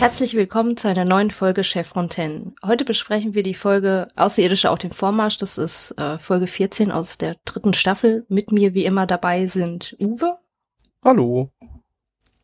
[0.00, 2.54] Herzlich willkommen zu einer neuen Folge Chef Fontaine.
[2.64, 5.36] Heute besprechen wir die Folge Außerirdische auf dem Vormarsch.
[5.36, 8.24] Das ist äh, Folge 14 aus der dritten Staffel.
[8.30, 10.38] Mit mir wie immer dabei sind Uwe.
[11.04, 11.52] Hallo.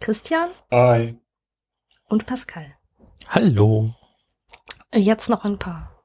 [0.00, 0.50] Christian.
[0.70, 1.18] Hi.
[2.10, 2.74] Und Pascal.
[3.26, 3.94] Hallo.
[4.94, 6.04] Jetzt noch ein paar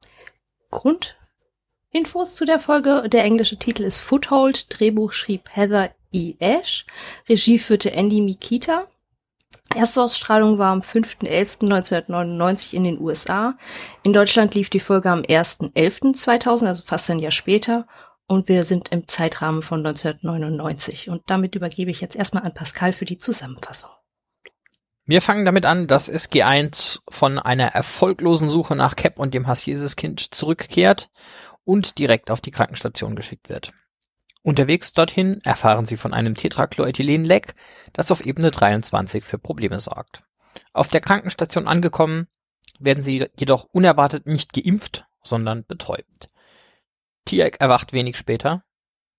[0.70, 3.10] Grundinfos zu der Folge.
[3.10, 4.68] Der englische Titel ist Foothold.
[4.70, 6.36] Drehbuch schrieb Heather E.
[6.40, 6.86] Ash.
[7.28, 8.88] Regie führte Andy Mikita.
[9.76, 13.56] Erstausstrahlung war am 5.11.1999 in den USA.
[14.04, 17.88] In Deutschland lief die Folge am 1.11.2000, also fast ein Jahr später.
[18.28, 21.10] Und wir sind im Zeitrahmen von 1999.
[21.10, 23.90] Und damit übergebe ich jetzt erstmal an Pascal für die Zusammenfassung.
[25.06, 30.34] Wir fangen damit an, dass SG1 von einer erfolglosen Suche nach Cap und dem Hassjesus-Kind
[30.34, 31.10] zurückkehrt
[31.66, 33.74] und direkt auf die Krankenstation geschickt wird.
[34.44, 37.54] Unterwegs dorthin erfahren sie von einem Tetrachlorethylen-Leck,
[37.94, 40.24] das auf Ebene 23 für Probleme sorgt.
[40.74, 42.28] Auf der Krankenstation angekommen,
[42.80, 46.30] werden sie jedoch unerwartet nicht geimpft, sondern betäubt.
[47.26, 48.64] Tiag erwacht wenig später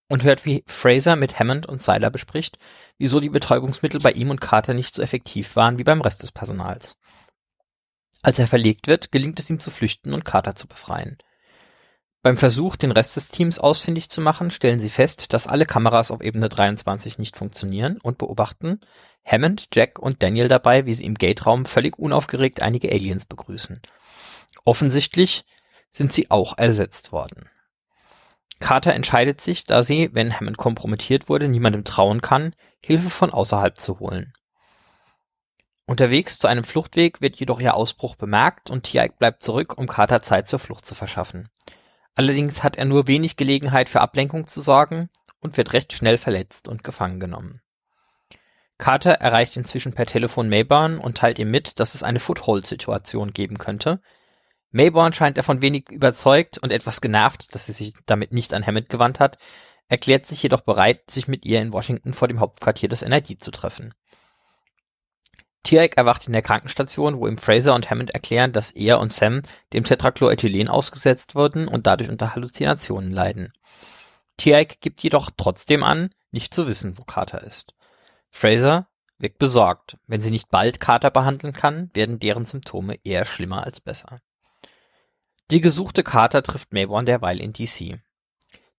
[0.09, 2.59] und hört, wie Fraser mit Hammond und Seiler bespricht,
[2.99, 6.33] wieso die Betäubungsmittel bei ihm und Carter nicht so effektiv waren wie beim Rest des
[6.33, 6.97] Personals.
[8.23, 11.19] Als er verlegt wird, gelingt es ihm zu flüchten und Carter zu befreien.
[12.23, 16.13] Beim Versuch, den Rest des Teams ausfindig zu machen, stellen sie fest, dass alle Kameras
[16.13, 18.81] auf Ebene 23 nicht funktionieren und beobachten
[19.25, 23.81] Hammond, Jack und Daniel dabei, wie sie im Gate-Raum völlig unaufgeregt einige Aliens begrüßen.
[24.65, 25.45] Offensichtlich
[25.91, 27.49] sind sie auch ersetzt worden.
[28.61, 33.77] Carter entscheidet sich, da sie, wenn Hammond kompromittiert wurde, niemandem trauen kann, Hilfe von außerhalb
[33.77, 34.33] zu holen.
[35.87, 40.23] Unterwegs zu einem Fluchtweg wird jedoch ihr Ausbruch bemerkt und Tiag bleibt zurück, um Carter
[40.23, 41.49] Zeit zur Flucht zu verschaffen.
[42.15, 45.09] Allerdings hat er nur wenig Gelegenheit für Ablenkung zu sorgen
[45.41, 47.61] und wird recht schnell verletzt und gefangen genommen.
[48.79, 53.59] Carter erreicht inzwischen per Telefon Mayborn und teilt ihm mit, dass es eine Foothold-Situation geben
[53.59, 54.01] könnte.
[54.73, 58.89] Mayborn scheint davon wenig überzeugt und etwas genervt, dass sie sich damit nicht an Hammond
[58.89, 59.39] gewandt hat,
[59.89, 63.51] erklärt sich jedoch bereit, sich mit ihr in Washington vor dem Hauptquartier des NID zu
[63.51, 63.95] treffen.
[65.63, 69.43] Tiag erwacht in der Krankenstation, wo ihm Fraser und Hammond erklären, dass er und Sam
[69.73, 73.53] dem Tetrachlorethylen ausgesetzt wurden und dadurch unter Halluzinationen leiden.
[74.37, 77.75] Tiag gibt jedoch trotzdem an, nicht zu wissen, wo Carter ist.
[78.31, 79.99] Fraser wirkt besorgt.
[80.07, 84.21] Wenn sie nicht bald Carter behandeln kann, werden deren Symptome eher schlimmer als besser.
[85.51, 88.01] Die gesuchte Carter trifft Mayborn derweil in DC.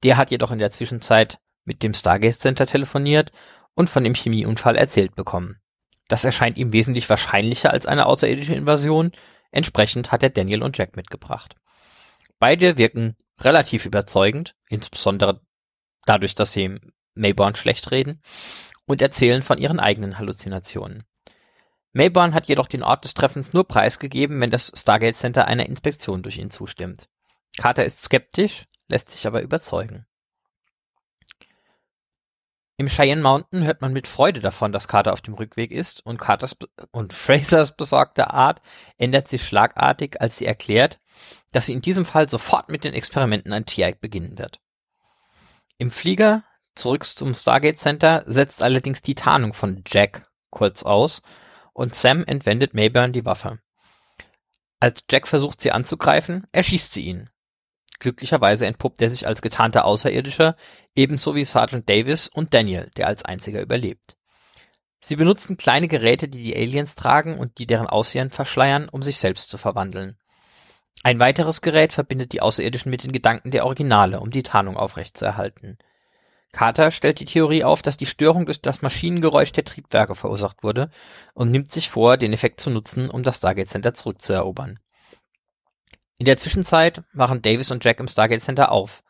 [0.03, 3.31] Der hat jedoch in der Zwischenzeit mit dem Stargate Center telefoniert
[3.73, 5.61] und von dem Chemieunfall erzählt bekommen.
[6.07, 9.11] Das erscheint ihm wesentlich wahrscheinlicher als eine außerirdische Invasion.
[9.51, 11.55] Entsprechend hat er Daniel und Jack mitgebracht.
[12.39, 15.41] Beide wirken relativ überzeugend, insbesondere
[16.05, 16.79] dadurch, dass sie
[17.15, 18.21] Mayborn schlecht reden
[18.85, 21.03] und erzählen von ihren eigenen Halluzinationen.
[21.93, 26.23] Mayborn hat jedoch den Ort des Treffens nur preisgegeben, wenn das Stargate Center einer Inspektion
[26.23, 27.07] durch ihn zustimmt.
[27.57, 30.05] Carter ist skeptisch, lässt sich aber überzeugen.
[32.83, 36.17] Im Cheyenne Mountain hört man mit Freude davon, dass Carter auf dem Rückweg ist und
[36.17, 36.57] Carters
[36.91, 38.61] und Frasers besorgte Art
[38.97, 40.99] ändert sich schlagartig, als sie erklärt,
[41.53, 44.59] dass sie in diesem Fall sofort mit den Experimenten an TI beginnen wird.
[45.77, 46.43] Im Flieger
[46.75, 51.21] zurück zum Stargate Center setzt allerdings die Tarnung von Jack kurz aus
[51.71, 53.59] und Sam entwendet Mayburn die Waffe.
[54.81, 57.29] Als Jack versucht sie anzugreifen, erschießt sie ihn.
[58.03, 60.57] Glücklicherweise entpuppt er sich als getarnter Außerirdischer,
[60.93, 64.17] ebenso wie Sergeant Davis und Daniel, der als einziger überlebt.
[64.99, 69.19] Sie benutzen kleine Geräte, die die Aliens tragen und die deren Aussehen verschleiern, um sich
[69.19, 70.17] selbst zu verwandeln.
[71.03, 75.77] Ein weiteres Gerät verbindet die Außerirdischen mit den Gedanken der Originale, um die Tarnung aufrechtzuerhalten.
[76.51, 80.89] Carter stellt die Theorie auf, dass die Störung durch das Maschinengeräusch der Triebwerke verursacht wurde
[81.33, 84.77] und nimmt sich vor, den Effekt zu nutzen, um das Stargate Center zurückzuerobern.
[86.23, 89.03] In der Zwischenzeit machen Davis und Jack im Stargate Center auf.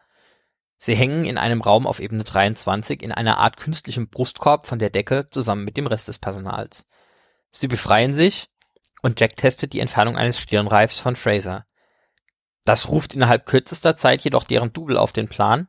[0.80, 4.89] Sie hängen in einem Raum auf Ebene 23 in einer Art künstlichem Brustkorb von der
[4.89, 6.88] Decke zusammen mit dem Rest des Personals.
[7.51, 8.50] Sie befreien sich
[9.04, 11.68] und Jack testet die Entfernung eines Stirnreifs von Fraser.
[12.65, 15.68] Das ruft innerhalb kürzester Zeit jedoch deren Double auf den Plan,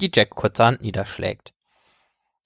[0.00, 1.52] die Jack kurzerhand niederschlägt.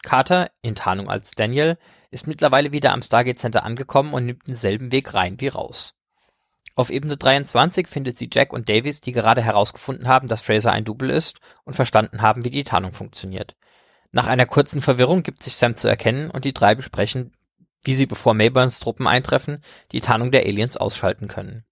[0.02, 1.76] Carter, in Tarnung als Daniel,
[2.10, 5.94] ist mittlerweile wieder am Stargate Center angekommen und nimmt denselben Weg rein wie raus.
[6.76, 10.84] Auf Ebene 23 findet sie Jack und Davies, die gerade herausgefunden haben, dass Fraser ein
[10.84, 13.54] Double ist und verstanden haben, wie die Tarnung funktioniert.
[14.10, 17.32] Nach einer kurzen Verwirrung gibt sich Sam zu erkennen und die drei besprechen,
[17.84, 19.62] wie sie, bevor Mayburns Truppen eintreffen,
[19.92, 21.64] die Tarnung der Aliens ausschalten können.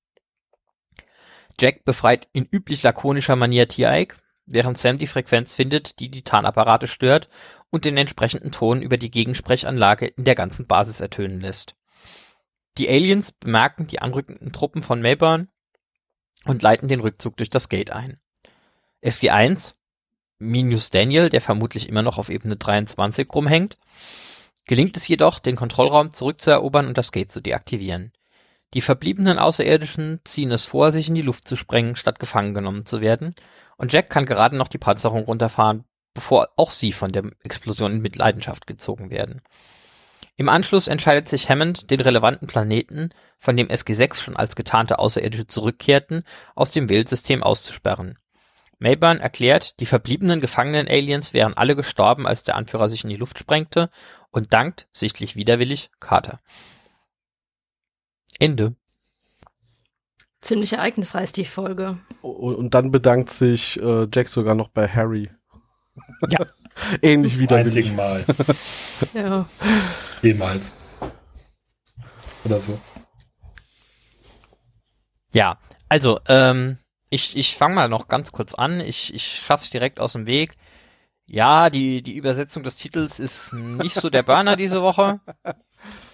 [1.61, 4.17] Jack befreit in üblich lakonischer Manier T-Ike,
[4.47, 7.29] während Sam die Frequenz findet, die die Tarnapparate stört
[7.71, 11.75] und den entsprechenden Ton über die Gegensprechanlage in der ganzen Basis ertönen lässt.
[12.79, 15.49] Die Aliens bemerken die anrückenden Truppen von Mayburn
[16.45, 18.19] und leiten den Rückzug durch das Gate ein.
[19.03, 19.75] SG-1,
[20.39, 23.77] minus Daniel, der vermutlich immer noch auf Ebene 23 rumhängt,
[24.67, 28.13] gelingt es jedoch, den Kontrollraum zurückzuerobern und das Gate zu deaktivieren.
[28.75, 32.87] Die verbliebenen Außerirdischen ziehen es vor, sich in die Luft zu sprengen, statt gefangen genommen
[32.87, 33.35] zu werden,
[33.77, 35.85] und Jack kann gerade noch die Panzerung runterfahren,
[36.15, 39.43] bevor auch sie von der Explosion in Mitleidenschaft gezogen werden.
[40.37, 45.47] Im Anschluss entscheidet sich Hammond, den relevanten Planeten, von dem SG-6 schon als getarnte Außerirdische
[45.47, 46.25] zurückkehrten,
[46.55, 48.19] aus dem Wählsystem auszusperren.
[48.79, 53.17] Mayburn erklärt, die verbliebenen gefangenen Aliens wären alle gestorben, als der Anführer sich in die
[53.17, 53.91] Luft sprengte
[54.31, 56.41] und dankt, sichtlich widerwillig, Carter.
[58.41, 58.75] Ende.
[60.41, 61.99] Ziemlich ereignisreich die Folge.
[62.23, 65.31] Und, und dann bedankt sich äh, Jack sogar noch bei Harry.
[66.29, 66.45] Ja.
[67.03, 67.77] Ähnlich widerwillig.
[67.77, 68.25] Einzigen Mal.
[69.15, 69.49] Ja.
[70.23, 70.75] Jemals.
[72.45, 72.79] Oder so.
[75.35, 75.59] Ja,
[75.89, 76.79] also, ähm,
[77.11, 78.81] ich, ich fange mal noch ganz kurz an.
[78.81, 80.57] Ich, ich schaff's direkt aus dem Weg.
[81.27, 85.21] Ja, die, die Übersetzung des Titels ist nicht so der Burner diese Woche.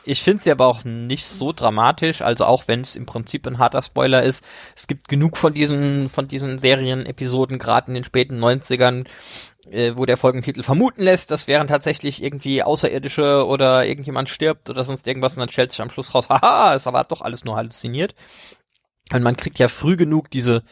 [0.04, 3.58] Ich finde sie aber auch nicht so dramatisch, also auch wenn es im Prinzip ein
[3.58, 4.44] harter Spoiler ist.
[4.74, 9.06] Es gibt genug von diesen, von diesen Serienepisoden, gerade in den späten 90ern,
[9.70, 14.84] äh, wo der Folgentitel vermuten lässt, das wären tatsächlich irgendwie Außerirdische oder irgendjemand stirbt oder
[14.84, 17.56] sonst irgendwas und dann stellt sich am Schluss raus, haha, ist aber doch alles nur
[17.56, 18.14] halluziniert.
[19.12, 20.62] Und man kriegt ja früh genug diese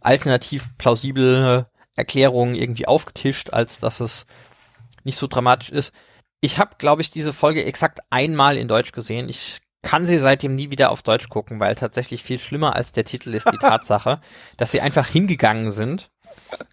[0.00, 1.66] alternativ plausible
[1.96, 4.26] Erklärung irgendwie aufgetischt, als dass es
[5.04, 5.94] nicht so dramatisch ist.
[6.40, 9.28] Ich habe, glaube ich, diese Folge exakt einmal in Deutsch gesehen.
[9.28, 13.04] Ich kann sie seitdem nie wieder auf Deutsch gucken, weil tatsächlich viel schlimmer als der
[13.04, 14.20] Titel ist die Tatsache,
[14.56, 16.10] dass sie einfach hingegangen sind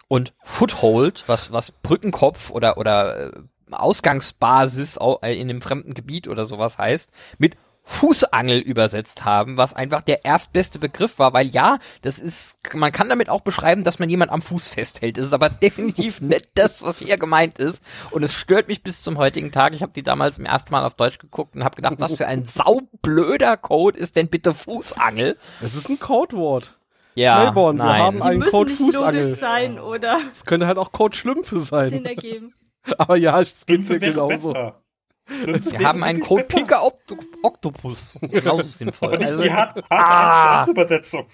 [0.07, 3.31] und Foothold, was, was Brückenkopf oder, oder äh,
[3.71, 10.23] Ausgangsbasis in einem fremden Gebiet oder sowas heißt, mit Fußangel übersetzt haben, was einfach der
[10.23, 14.31] erstbeste Begriff war, weil ja, das ist, man kann damit auch beschreiben, dass man jemand
[14.31, 15.17] am Fuß festhält.
[15.17, 17.83] Das ist aber definitiv nicht das, was hier gemeint ist.
[18.11, 19.73] Und es stört mich bis zum heutigen Tag.
[19.73, 22.27] Ich habe die damals zum ersten Mal auf Deutsch geguckt und habe gedacht, was für
[22.27, 25.37] ein saublöder Code ist denn bitte Fußangel?
[25.61, 26.77] Es ist ein Codewort.
[27.15, 27.97] Ja, Melbourne, nein.
[27.99, 29.21] wir haben Die einen müssen Code nicht Fußangel.
[29.23, 32.05] logisch sein oder Es könnte halt auch Code Schlümpfe Sinn sein.
[32.05, 32.53] ergeben.
[32.97, 34.53] Aber ja, es geht mir genauso.
[34.53, 34.79] besser.
[35.27, 38.19] Wir haben einen Code Pinker Oct Octopus.
[38.21, 39.09] Genauso sinnvoll.
[39.09, 40.69] Aber nicht Also, die hart, hart Ah.
[40.69, 41.27] Übersetzung.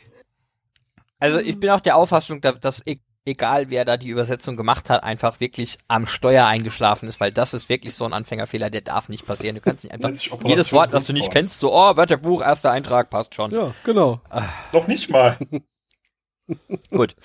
[1.20, 5.04] also ich bin auch der Auffassung, dass, e egal wer da die Übersetzung gemacht hat,
[5.04, 9.08] einfach wirklich am Steuer eingeschlafen ist, weil das ist wirklich so ein Anfängerfehler, der darf
[9.10, 9.56] nicht passieren.
[9.56, 10.12] Du kannst nicht einfach
[10.44, 13.52] jedes Wort, was du nicht kennst, so, oh, Wörterbuch, erster Eintrag, passt schon.
[13.52, 14.22] Ja, genau.
[14.72, 15.38] Noch nicht mal.
[16.92, 17.16] Gut.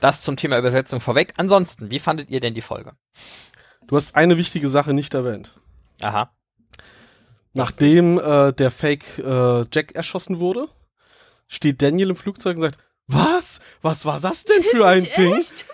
[0.00, 1.32] Das zum Thema Übersetzung vorweg.
[1.36, 2.92] Ansonsten, wie fandet ihr denn die Folge?
[3.86, 5.52] Du hast eine wichtige Sache nicht erwähnt.
[6.02, 6.30] Aha.
[7.52, 10.68] Nachdem äh, der Fake äh, Jack erschossen wurde,
[11.46, 13.60] steht Daniel im Flugzeug und sagt, was?
[13.82, 15.34] Was war das denn für ein Nicht Ding?
[15.36, 15.66] echt?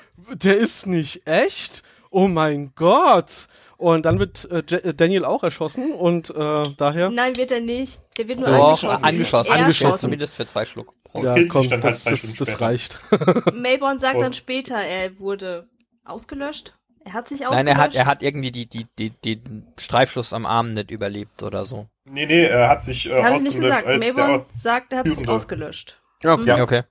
[0.43, 1.83] Der ist nicht echt?
[2.11, 3.49] Oh mein Gott.
[3.77, 8.01] Und dann wird äh, äh, Daniel auch erschossen und äh, daher, Nein, wird er nicht.
[8.19, 9.05] Der wird nur Doch, angeschossen.
[9.05, 9.53] angeschossen.
[9.53, 9.99] Angeschossen.
[10.00, 10.95] Zumindest für zwei Schluck.
[11.14, 13.00] Ja, killt sich komm, dann halt das, zwei das, das reicht.
[13.55, 14.21] Mayborn sagt Oh.
[14.21, 15.69] dann später, er wurde
[16.05, 16.75] ausgelöscht.
[17.05, 17.64] Er hat sich ausgelöscht.
[17.64, 19.40] Nein, er hat, er hat irgendwie die, die, die, die
[19.79, 21.87] Streifschuss am Arm nicht überlebt oder so.
[22.05, 23.87] Nee, nee, er hat sich äh, Habe ich nicht gesagt.
[23.87, 26.00] Mayborn aus- sagt, er hat sich ausgelöscht.
[26.25, 26.45] Okay.
[26.47, 26.62] Ja.
[26.62, 26.83] Okay.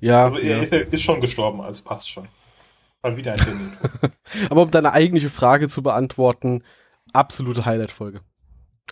[0.00, 0.58] Ja, Also ja.
[0.62, 2.28] er ist schon gestorben, also passt schon.
[3.02, 3.72] Mal wieder ein Termin.
[4.50, 6.62] Aber um deine eigentliche Frage zu beantworten,
[7.12, 8.20] absolute Highlight-Folge.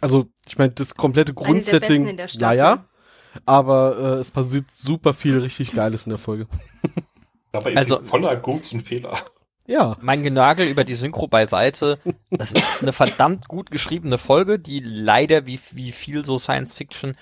[0.00, 2.58] Also, ich meine, das komplette Eine der besten Grundsetting, in der ja, Staffel.
[2.58, 2.84] ja,
[3.46, 6.46] aber äh, es passiert super viel richtig Geiles in der Folge.
[7.52, 9.16] Dabei ist Also- sie voller Guts und Fehler.
[9.66, 11.98] Ja, Mein Genagel über die Synchro beiseite.
[12.30, 17.16] Das ist eine verdammt gut geschriebene Folge, die leider wie, wie viel so Science Fiction,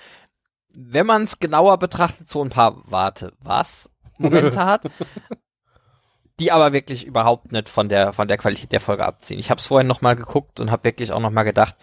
[0.73, 4.83] wenn man es genauer betrachtet, so ein paar Warte, was Momente hat,
[6.39, 9.39] die aber wirklich überhaupt nicht von der von der Qualität der Folge abziehen.
[9.39, 11.75] Ich habe es vorhin noch mal geguckt und habe wirklich auch noch mal gedacht,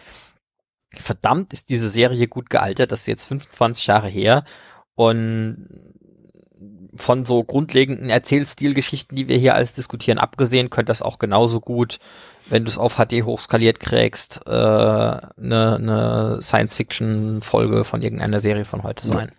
[0.95, 2.91] verdammt ist diese Serie gut gealtert.
[2.91, 4.45] Das ist jetzt 25 Jahre her
[4.95, 5.67] und
[6.95, 11.99] von so grundlegenden Erzählstilgeschichten, die wir hier alles diskutieren, abgesehen, könnte das auch genauso gut,
[12.49, 18.83] wenn du es auf HD hochskaliert kriegst, äh, eine ne Science-Fiction-Folge von irgendeiner Serie von
[18.83, 19.31] heute sein.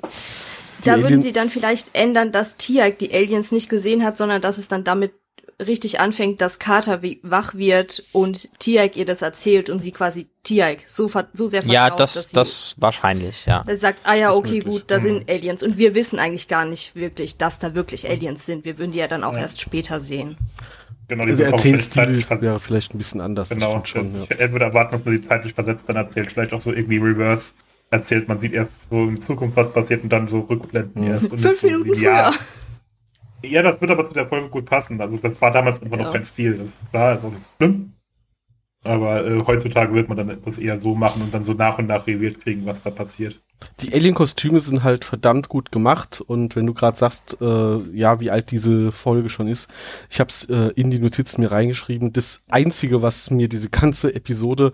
[0.85, 4.59] Da würden sie dann vielleicht ändern, dass Tiag die Aliens nicht gesehen hat, sondern dass
[4.59, 5.13] es dann damit
[5.61, 10.27] richtig anfängt, dass Carter wie, wach wird und Tiag ihr das erzählt und sie quasi
[10.45, 13.65] Tiag so, so sehr vertraut, Ja, dass das, sie, das wahrscheinlich, ja.
[13.65, 14.65] dass sie sagt, ah ja, okay, möglich.
[14.65, 15.03] gut, da Mhm.
[15.03, 18.65] sind Aliens und wir wissen eigentlich gar nicht wirklich, dass da wirklich Aliens sind.
[18.65, 19.41] Wir würden die ja dann auch Ja.
[19.41, 20.37] erst später sehen.
[21.09, 23.49] Genau, diese Erzählstil komplette wäre vielleicht ein bisschen anders.
[23.49, 24.23] Genau, schon, ja.
[24.25, 26.31] ich, er würde erwarten, dass man die zeitlich versetzt dann erzählt.
[26.33, 27.55] Vielleicht auch so irgendwie reverse.
[27.91, 28.29] erzählt.
[28.29, 31.09] Man sieht erst so in Zukunft, was passiert und dann so Rückblenden Mhm.
[31.11, 31.33] erst.
[31.33, 32.33] Und Fünf so Minuten linear.
[32.35, 32.41] früher.
[32.41, 32.45] Ja,
[33.63, 35.01] das wird aber zu der Folge gut passen.
[35.01, 36.05] Also das war damals einfach Ja.
[36.05, 36.59] noch kein Stil.
[36.59, 37.95] Das ist klar, ist auch nicht schlimm.
[38.85, 41.87] Aber äh, heutzutage wird man dann etwas eher so machen und dann so nach und
[41.87, 43.43] nach reviert kriegen, was da passiert.
[43.81, 48.31] Die Alien-Kostüme sind halt verdammt gut gemacht und wenn du gerade sagst, äh, ja, wie
[48.31, 49.71] alt diese Folge schon ist,
[50.11, 52.13] ich habe es äh, in die Notizen mir reingeschrieben.
[52.13, 54.73] Das Einzige, was mir diese ganze Episode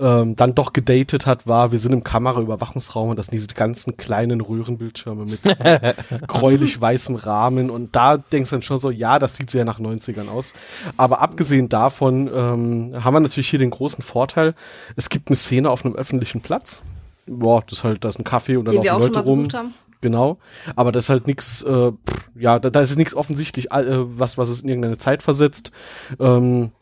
[0.00, 3.96] ähm, dann doch gedatet hat, war, wir sind im Kameraüberwachungsraum und das sind diese ganzen
[3.96, 5.40] kleinen Röhrenbildschirme mit
[6.26, 9.78] gräulich weißem Rahmen und da denkst du dann schon so, ja, das sieht sehr nach
[9.78, 10.54] 90ern aus.
[10.96, 14.54] Aber abgesehen davon ähm, haben wir natürlich hier den großen Vorteil,
[14.96, 16.82] es gibt eine Szene auf einem öffentlichen Platz.
[17.26, 19.48] Boah, das ist halt, da ist ein Kaffee und dann Den laufen schon Leute rum.
[19.52, 19.74] haben.
[20.00, 20.38] Genau.
[20.76, 21.92] Aber das ist halt nichts, äh,
[22.34, 25.72] ja, da, da ist nichts offensichtlich, äh, was, was es in irgendeine Zeit versetzt.
[26.18, 26.72] Ähm,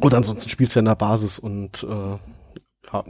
[0.00, 2.18] oder ansonsten spielt's ja in der Basis und äh,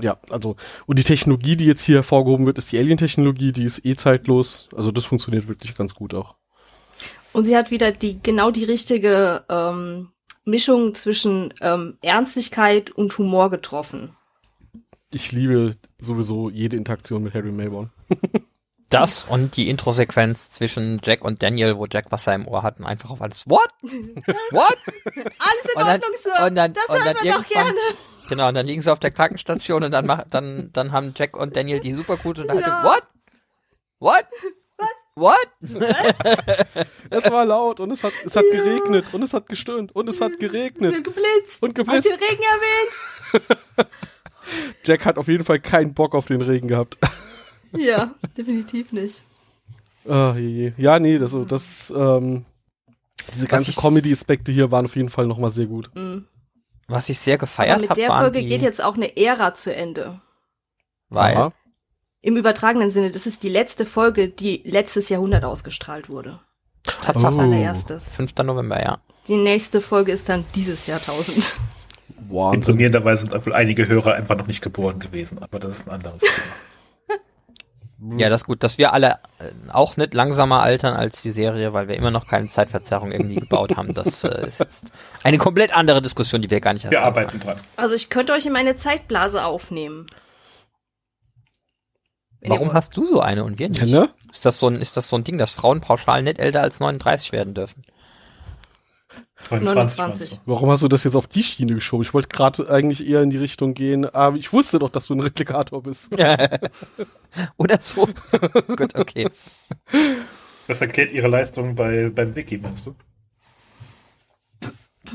[0.02, 3.84] ja, also, und die Technologie, die jetzt hier hervorgehoben wird, ist die Alien-Technologie, die ist
[3.84, 4.68] eh zeitlos.
[4.76, 6.36] Also das funktioniert wirklich ganz gut auch.
[7.32, 10.08] Und sie hat wieder die genau die richtige ähm,
[10.44, 14.16] Mischung zwischen ähm, Ernstigkeit und Humor getroffen.
[15.12, 17.90] Ich liebe sowieso jede Interaktion mit Harry Mayborn.
[18.92, 22.86] Das und die Intro-Sequenz zwischen Jack und Daniel, wo Jack Wasser im Ohr hat und
[22.86, 23.68] einfach auf alles, what?
[23.82, 24.76] What?
[25.06, 26.44] Alles in Und dann- Ordnung, Sir.
[26.46, 27.78] und dann- das und hören dann wir doch gerne.
[28.28, 31.36] Genau, und dann liegen sie auf der Krankenstation und dann, mach, dann, dann haben Jack
[31.36, 32.72] und Daniel die supergute Unterhaltung.
[32.72, 32.82] Ja.
[32.82, 33.02] What?
[34.00, 34.26] What?
[35.14, 35.48] What?
[37.10, 40.20] Es war laut und es hat, es hat geregnet und es hat gestöhnt und es
[40.20, 41.04] hat geregnet.
[41.04, 41.62] Geblitzt.
[41.62, 42.10] Und geblitzt.
[42.10, 43.88] Hab ich den Regen erwähnt?
[44.84, 46.98] Jack hat auf jeden Fall keinen Bock auf den Regen gehabt.
[47.72, 49.22] Ja, definitiv nicht.
[50.08, 50.72] Ah, je, je.
[50.76, 52.44] Ja, nee, das, das, ähm,
[53.32, 55.88] diese ganzen Comedy-Aspekte hier waren auf jeden Fall nochmal sehr gut.
[55.94, 56.26] Mhm.
[56.88, 59.72] Was ich sehr gefeiert Aber mit habe, der Folge geht jetzt auch eine Ära zu
[59.72, 60.20] Ende.
[61.10, 61.52] weil, Aha.
[62.22, 66.40] Im übertragenen Sinne, das ist die letzte Folge, die letztes Jahrhundert ausgestrahlt wurde.
[66.82, 67.38] Tatsache, Oh.
[67.38, 68.16] Allererstes.
[68.16, 68.34] 5.
[68.42, 68.98] November, ja.
[69.28, 71.54] Die nächste Folge ist dann dieses Jahrtausend.
[72.28, 72.60] Wahnsinn.
[72.60, 76.20] Informierenderweise sind wohl einige Hörer einfach noch nicht geboren gewesen, aber das ist ein anderes
[76.20, 76.32] Thema.
[78.16, 81.74] Ja, das ist gut, dass wir alle äh, auch nicht langsamer altern als die Serie,
[81.74, 83.92] weil wir immer noch keine Zeitverzerrung irgendwie gebaut haben.
[83.92, 87.38] Das äh, ist jetzt eine komplett andere Diskussion, die wir gar nicht erst Wir arbeiten
[87.40, 87.56] dran.
[87.76, 90.06] Also ich könnte euch in meine Zeitblase aufnehmen.
[92.40, 93.82] Wenn Warum hast du so eine und wir nicht?
[93.82, 94.08] Ja, ne?
[94.30, 96.80] Ist das so ein, ist das so ein Ding, dass Frauen pauschal nicht älter als
[96.80, 97.82] 39 werden dürfen?
[99.50, 99.98] 29.
[99.98, 100.38] meinst du?
[100.46, 102.02] Warum hast du das jetzt auf die Schiene geschoben?
[102.02, 105.14] Ich wollte gerade eigentlich eher in die Richtung gehen, aber ich wusste doch, dass du
[105.14, 106.10] ein Replikator bist.
[107.56, 108.08] Oder so.
[108.76, 109.28] Gut, okay.
[110.68, 112.94] Das erklärt ihre Leistung bei, beim Wiki, meinst du?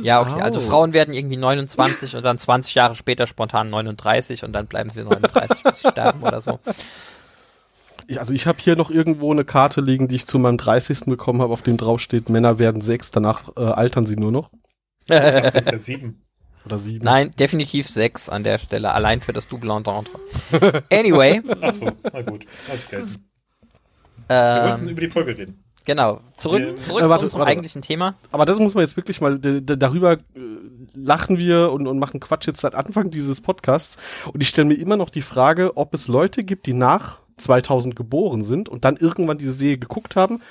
[0.01, 0.41] Ja, okay.
[0.41, 0.63] Also Au.
[0.63, 5.03] Frauen werden irgendwie 29 und dann 20 Jahre später spontan 39 und dann bleiben sie
[5.03, 6.59] 39, bis sie sterben oder so.
[8.07, 11.05] Ich, also ich habe hier noch irgendwo eine Karte liegen, die ich zu meinem 30.
[11.05, 14.49] bekommen habe, auf dem drauf steht, Männer werden sechs, danach äh, altern sie nur noch.
[15.07, 16.25] Das ist ja sieben.
[16.65, 17.05] Oder sieben.
[17.05, 20.11] Nein, definitiv 6 an der Stelle, allein für das Double Entendre.
[20.91, 22.45] Anyway, Achso, na gut.
[22.67, 23.29] Lass gelten.
[24.27, 25.63] Wir wollten ähm, über die Folge reden.
[25.83, 26.21] genau.
[26.37, 27.51] Zurück, zurück äh, warte, unserem warte.
[27.51, 28.15] eigentlichen Thema.
[28.31, 30.17] Aber das muss man jetzt wirklich mal, darüber äh,
[30.95, 33.97] lachen wir und, und machen Quatsch jetzt seit Anfang dieses Podcasts.
[34.33, 37.95] Und ich stelle mir immer noch die Frage, ob es Leute gibt, die nach 2000
[37.95, 40.41] geboren sind und dann irgendwann diese Serie geguckt haben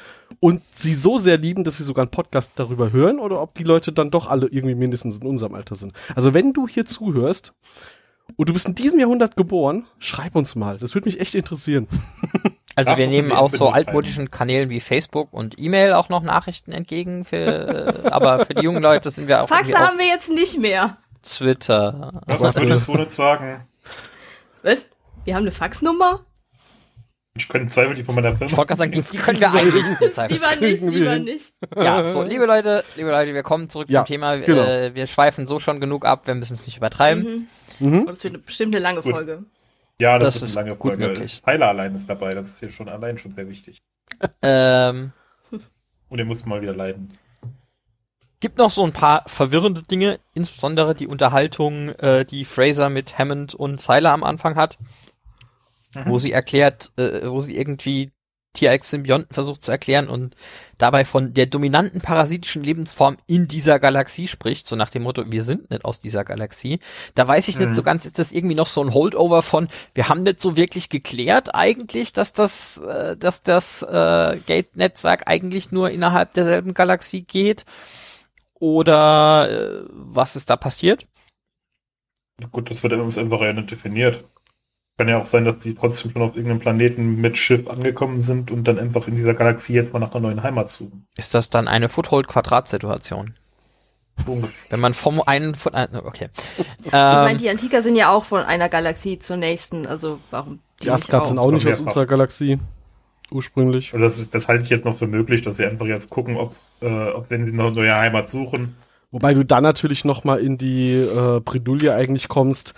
[0.41, 3.65] und sie so sehr lieben, dass sie sogar einen Podcast darüber hören oder ob die
[3.65, 5.93] Leute dann doch alle irgendwie mindestens in unserem Alter sind.
[6.15, 7.55] Also wenn du hier zuhörst
[8.37, 10.79] und du bist in diesem Jahrhundert geboren, schreib uns mal.
[10.79, 11.89] Das würde mich echt interessieren.
[12.77, 16.73] Also Darf wir nehmen auf so altmodischen Kanälen wie Facebook und E-Mail auch noch Nachrichten
[16.73, 20.29] entgegen, für, äh, aber für die jungen Leute sind wir auch Faxe haben wir jetzt
[20.31, 20.97] nicht mehr.
[21.23, 22.21] Twitter.
[22.27, 23.65] Was würdest du nicht sagen?
[24.65, 24.87] Was?
[25.25, 26.25] Wir haben eine Faxnummer?
[27.37, 28.57] Ich könnte Zweifel die von meiner Ich Firma.
[28.57, 30.33] wollte gerade sagen, die können wir eigentlich nicht zeigen.
[30.35, 31.53] Lieber nicht, lieber nicht.
[31.77, 34.37] Ja, so, liebe Leute, liebe Leute, wir kommen zurück Ja, zum Thema.
[34.37, 34.63] genau.
[34.63, 37.49] Äh, wir schweifen so schon genug ab, wir müssen es nicht übertreiben.
[37.81, 37.89] Mhm.
[37.91, 38.03] Mhm.
[38.05, 39.11] Oh, das wird eine, bestimmt eine lange Gut.
[39.13, 39.45] Folge.
[40.01, 41.09] Ja, das, Das ist ist eine lange gut Folge.
[41.09, 41.43] möglich.
[41.43, 43.79] Tyler allein ist dabei, das ist hier schon allein schon sehr wichtig.
[44.43, 45.13] Ähm,
[46.09, 47.13] Und er muss mal wieder leiden.
[48.39, 53.55] gibt noch so ein paar verwirrende Dinge, insbesondere die Unterhaltung, äh, die Fraser mit Hammond
[53.55, 54.79] und Seiler am Anfang hat,
[55.95, 56.03] Mhm.
[56.07, 58.13] wo sie erklärt, äh, wo sie irgendwie
[58.55, 60.37] T-Rex-Symbionten versucht zu erklären und
[60.79, 65.43] dabei von der dominanten parasitischen Lebensform in dieser Galaxie spricht, so nach dem Motto, wir
[65.43, 66.79] sind nicht aus dieser Galaxie.
[67.17, 67.65] Da weiß ich Mhm.
[67.67, 70.57] nicht so ganz, ist das irgendwie noch so ein Holdover von, wir haben nicht so
[70.57, 77.23] wirklich geklärt eigentlich, dass das, äh, dass das äh, Gate-Netzwerk eigentlich nur innerhalb derselben Galaxie
[77.23, 77.65] geht?
[78.61, 81.07] Oder äh, was ist da passiert?
[82.53, 84.25] Gut, das wird in uns einfach ja nicht definiert.
[84.97, 88.53] Kann ja auch sein, dass die trotzdem schon auf irgendeinem Planeten mit Schiff angekommen sind
[88.53, 91.07] und dann einfach in dieser Galaxie jetzt mal nach einer neuen Heimat suchen.
[91.17, 93.35] Ist das dann eine Foothold-Quadrat-Situation?
[94.71, 96.29] Wenn man vom einen von äh, okay.
[96.85, 100.85] Ich meine, die Antiker sind ja auch von einer Galaxie zur nächsten, also warum die,
[100.85, 102.59] die Asgard sind auch nicht aus unserer Galaxie
[103.31, 103.93] ursprünglich.
[103.93, 106.37] Und das, ist, das halte ich jetzt noch für möglich, dass sie einfach jetzt gucken,
[106.37, 108.77] ob, äh, ob wenn sie noch eine neue Heimat suchen.
[109.11, 112.75] Wobei du dann natürlich noch mal in die äh, Bredouille eigentlich kommst,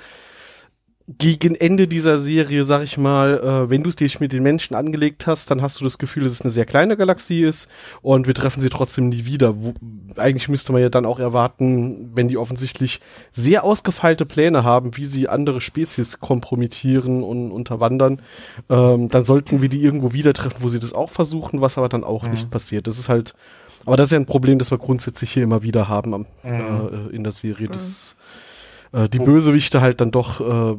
[1.09, 4.75] gegen Ende dieser Serie, sag ich mal, äh, wenn du es dich mit den Menschen
[4.75, 7.69] angelegt hast, dann hast du das Gefühl, dass es eine sehr kleine Galaxie ist
[8.03, 9.63] und wir treffen sie trotzdem nie wieder.
[9.63, 9.75] Wo,
[10.17, 15.05] eigentlich müsste man ja dann auch erwarten, wenn die offensichtlich sehr ausgefeilte Pläne haben, wie
[15.05, 18.21] sie andere Spezies kompromittieren und unterwandern,
[18.69, 21.89] ähm, dann sollten wir die irgendwo wieder treffen, wo sie das auch versuchen, was aber
[21.89, 22.33] dann auch mhm.
[22.33, 22.89] nicht passiert.
[22.89, 23.37] Das ist halt,
[23.85, 27.11] aber das ist ja ein Problem, das wir grundsätzlich hier immer wieder haben am, mhm.
[27.13, 27.69] äh, in der Serie.
[27.69, 28.46] Das mhm
[28.93, 30.77] äh, die Wo Bösewichte halt dann doch, äh,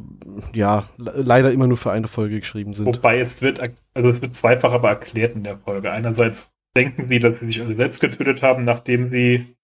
[0.52, 2.86] ja, leider immer nur für eine Folge geschrieben sind.
[2.86, 3.60] Wobei es wird,
[3.94, 5.90] also es wird zweifach aber erklärt in der Folge.
[5.90, 9.56] Einerseits denken sie, dass sie sich alle selbst getötet haben, nachdem sie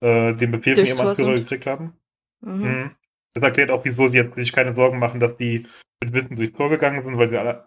[0.00, 1.94] äh, den Befehl von ihrem Anführer gekriegt haben.
[2.40, 2.62] Mhm.
[2.62, 2.90] Mhm.
[3.34, 5.66] Das erklärt auch, wieso sie jetzt sich keine Sorgen machen, dass die
[6.02, 7.66] mit Wissen durchs Tor gegangen sind, weil sie alle,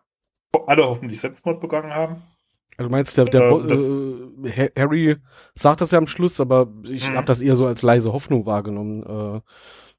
[0.65, 2.21] alle hoffentlich Selbstmord begangen haben.
[2.77, 5.17] Also meinst der, der äh, äh, Harry
[5.55, 7.15] sagt das ja am Schluss, aber ich mhm.
[7.15, 9.03] habe das eher so als leise Hoffnung wahrgenommen.
[9.03, 9.41] Äh,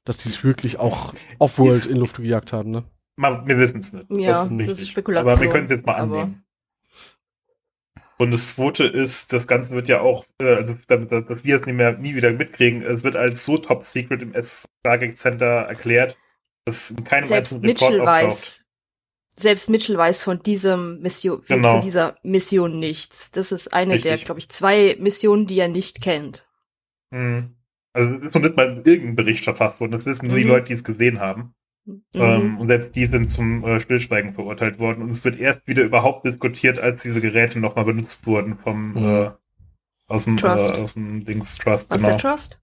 [0.09, 2.83] dass die es wirklich auch Offworld in Luft gejagt haben, ne?
[3.15, 4.09] Man, wir wissen es nicht.
[4.09, 5.31] Ja, das ist, das ist Spekulation.
[5.31, 6.43] Aber wir können es jetzt mal annehmen.
[8.17, 11.73] Und das zweite ist, das Ganze wird ja auch, äh, also dass wir es nie
[11.73, 16.17] mehr nie wieder mitkriegen, es wird als so top secret im S-Stargate Center erklärt,
[16.65, 18.25] dass in keinem selbst einzelnen Report Mitchell auftaucht.
[18.25, 18.65] weiß,
[19.35, 21.73] selbst Mitchell weiß von diesem Mission, genau.
[21.73, 23.29] von dieser Mission nichts.
[23.29, 24.09] Das ist eine Richtig.
[24.09, 26.47] der, glaube ich, zwei Missionen, die er nicht kennt.
[27.11, 27.58] Mhm.
[27.93, 29.91] Also es ist noch nicht mal irgendein Bericht verfasst worden.
[29.91, 30.41] Das wissen nur mhm.
[30.41, 31.53] die Leute, die es gesehen haben.
[31.85, 32.03] Mhm.
[32.13, 35.01] Ähm, und selbst die sind zum äh, Stillschweigen verurteilt worden.
[35.01, 38.97] Und es wird erst wieder überhaupt diskutiert, als diese Geräte nochmal benutzt wurden vom mhm.
[38.97, 39.31] äh,
[40.07, 40.77] aus dem, Trust.
[40.77, 41.91] Äh, aus dem Dings Trust.
[41.91, 42.09] Aus genau.
[42.09, 42.59] der Trust?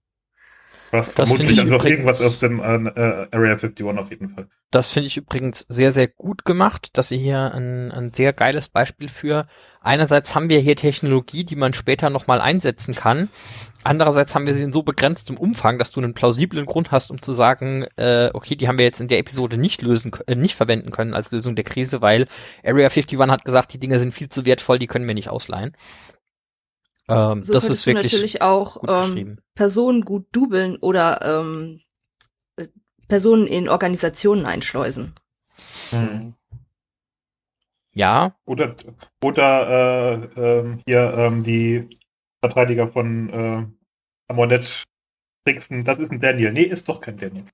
[0.91, 4.47] Was das vermutlich also irgendwas aus dem äh, äh Area 51 auf jeden Fall.
[4.71, 8.69] Das finde ich übrigens sehr, sehr gut gemacht, dass sie hier ein, ein sehr geiles
[8.69, 9.47] Beispiel für
[9.81, 13.29] einerseits haben wir hier Technologie, die man später nochmal einsetzen kann.
[13.83, 17.21] Andererseits haben wir sie in so begrenztem Umfang, dass du einen plausiblen Grund hast, um
[17.21, 20.55] zu sagen, äh, okay, die haben wir jetzt in der Episode nicht lösen, äh, nicht
[20.55, 22.27] verwenden können als Lösung der Krise, weil
[22.65, 25.73] Area 51 hat gesagt, die Dinge sind viel zu wertvoll, die können wir nicht ausleihen.
[27.09, 31.81] Ähm, so das ist wirklich natürlich auch ähm, Personen gut dubeln oder ähm,
[32.57, 32.67] äh,
[33.07, 35.13] Personen in Organisationen einschleusen.
[35.91, 36.33] Mhm.
[37.93, 38.35] Ja.
[38.45, 38.75] Oder,
[39.23, 41.89] oder äh, äh, hier ähm, die
[42.41, 43.65] Verteidiger von äh,
[44.27, 44.83] Amonet
[45.45, 46.51] tricksen, das ist ein Daniel.
[46.51, 47.45] Nee, ist doch kein Daniel.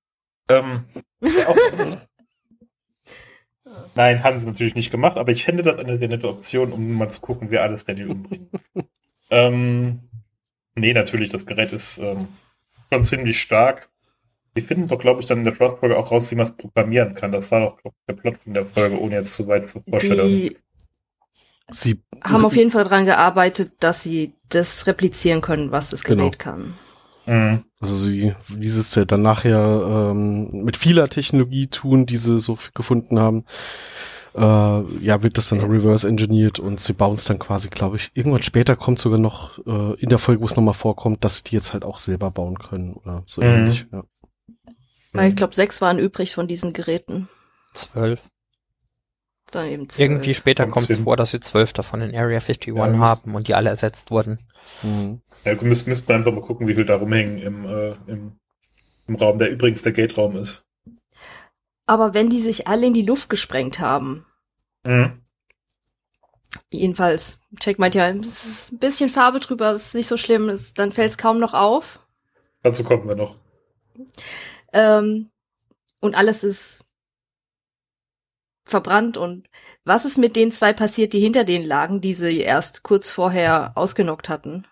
[0.50, 0.86] Ähm,
[3.96, 6.98] Nein, haben sie natürlich nicht gemacht, aber ich fände das eine sehr nette Option, um
[6.98, 8.50] mal zu gucken, wer alles Daniel umbringt.
[9.34, 10.00] ähm,
[10.76, 12.20] nee, natürlich, das Gerät ist ähm,
[12.92, 13.90] schon ziemlich stark.
[14.56, 17.16] Sie finden doch, glaube ich, dann in der Trust-Folge auch raus, wie man es programmieren
[17.16, 17.32] kann.
[17.32, 20.28] Das war doch glaub, der Plot von der Folge, ohne jetzt zu weit zu vorstellen.
[20.28, 20.58] Die
[21.72, 26.38] sie haben auf jeden Fall daran gearbeitet, dass sie das replizieren können, was das Gerät
[26.38, 26.56] genau.
[26.56, 26.74] kann.
[27.26, 27.64] Mhm.
[27.80, 32.40] Also sie, wie sie es ja dann nachher ähm, mit vieler Technologie tun, die sie
[32.40, 33.46] so gefunden haben,
[34.36, 38.12] äh, ja, wird das dann reverse engineert und sie bauen es dann quasi, glaube ich,
[38.14, 41.44] irgendwann später kommt sogar noch äh, in der Folge, wo es nochmal vorkommt, dass sie
[41.44, 43.48] die jetzt halt auch selber bauen können oder so mhm.
[43.48, 43.86] ähnlich.
[43.92, 44.04] Ja.
[45.12, 47.30] Weil ich glaube, sechs waren übrig von diesen Geräten.
[47.74, 48.28] Zwölf.
[49.52, 50.10] Dann eben zwölf.
[50.10, 53.48] Irgendwie später kommt es vor, dass sie zwölf davon in Area 51 ja, haben und
[53.48, 54.40] die alle ersetzt wurden.
[54.82, 55.22] Mhm.
[55.46, 58.40] Ja, müsst, müsst man einfach mal gucken, wie viel da rumhängen im, äh, im,
[59.08, 60.66] im Raum, der übrigens der Gate-Raum ist.
[61.86, 64.26] Aber wenn die sich alle in die Luft gesprengt haben.
[64.86, 65.22] Mhm.
[66.70, 70.78] Jedenfalls, Check meint ja, es ist ein bisschen Farbe drüber, ist nicht so schlimm, ist,
[70.78, 72.00] dann fällt es kaum noch auf.
[72.62, 73.38] Dazu kommen wir noch.
[74.72, 75.30] Ähm,
[76.00, 76.86] und alles ist
[78.66, 79.50] verbrannt und
[79.84, 83.74] was ist mit den zwei passiert, die hinter denen lagen, die sie erst kurz vorher
[83.76, 84.66] ausgenockt hatten?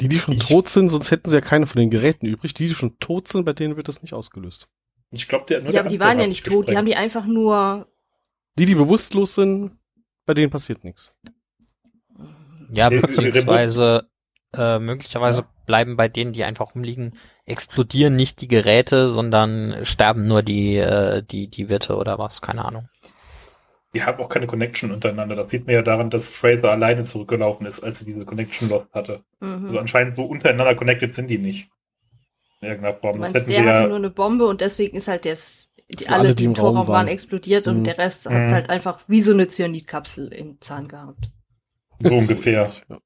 [0.00, 2.54] Die, die schon ich, tot sind, sonst hätten sie ja keine von den Geräten übrig.
[2.54, 4.68] Die, die schon tot sind, bei denen wird das nicht ausgelöst.
[5.10, 5.62] Ich glaube, der.
[5.70, 7.86] Ja, aber die waren ja nicht tot, die haben die einfach nur.
[8.58, 9.78] Die, die bewusstlos sind,
[10.26, 11.16] bei denen passiert nichts.
[12.70, 14.08] Ja, beziehungsweise
[14.52, 15.48] äh, möglicherweise ja.
[15.66, 21.22] bleiben bei denen, die einfach rumliegen, explodieren nicht die Geräte, sondern sterben nur die, äh,
[21.22, 22.88] die, die Wirte oder was, keine Ahnung.
[23.94, 25.34] Die haben auch keine Connection untereinander.
[25.34, 28.92] Das sieht man ja daran, dass Fraser alleine zurückgelaufen ist, als sie diese Connection lost
[28.92, 29.22] hatte.
[29.40, 29.66] Mhm.
[29.66, 31.70] Also anscheinend so untereinander connected sind die nicht.
[32.60, 33.14] Irgendeiner Form.
[33.14, 36.10] Du meinst, der hatte ja nur eine Bombe und deswegen ist halt das die, So
[36.12, 37.08] alle, alle, die im im Raum Torraum waren, waren.
[37.08, 37.72] explodiert Mhm.
[37.78, 38.34] und der Rest Mhm.
[38.34, 41.30] hat halt einfach wie so eine Cyanidkapsel im Zahn gehabt.
[42.00, 42.72] So ungefähr.
[42.88, 42.98] Ja.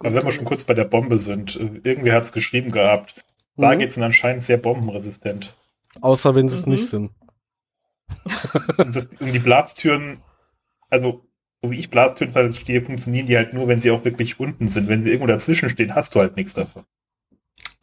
[0.00, 3.24] Aber wenn wir schon kurz bei der Bombe sind, äh, irgendwie hat es geschrieben gehabt,
[3.54, 5.56] Stargates sind anscheinend sehr bombenresistent.
[6.02, 6.72] Außer wenn sie es Mhm.
[6.72, 7.12] nicht sind.
[8.78, 10.18] Und, das, und die Blastüren,
[10.90, 11.25] also
[11.66, 14.88] so wie ich Blastüren verstehe, funktionieren die halt nur, wenn sie auch wirklich unten sind.
[14.88, 16.84] Wenn sie irgendwo dazwischen stehen, hast du halt nichts davon.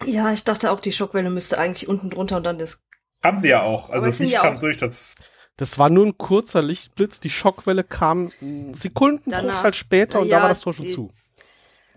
[0.05, 2.79] Ja, ich dachte auch, die Schockwelle müsste eigentlich unten drunter und dann das.
[3.23, 3.89] Haben sie ja auch.
[3.89, 5.15] Also das Licht ja kam auch- durch, das
[5.55, 7.19] Das war nur ein kurzer Lichtblitz.
[7.19, 11.11] Die Schockwelle kam einen Sekundenbruchteil später und Ja, da war das Tor schon die- zu.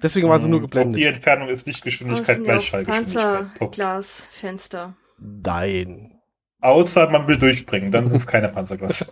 [0.03, 1.03] Deswegen waren sie nur Auf die geblendet.
[1.17, 3.39] Entfernung ist Lichtgeschwindigkeit gleich Schallgeschwindigkeit.
[3.59, 3.77] Punkt.
[3.79, 4.95] Panzerglasfenster.
[5.19, 6.21] Nein.
[6.61, 9.07] Außer man will durchspringen, dann sind es keine Panzerglas.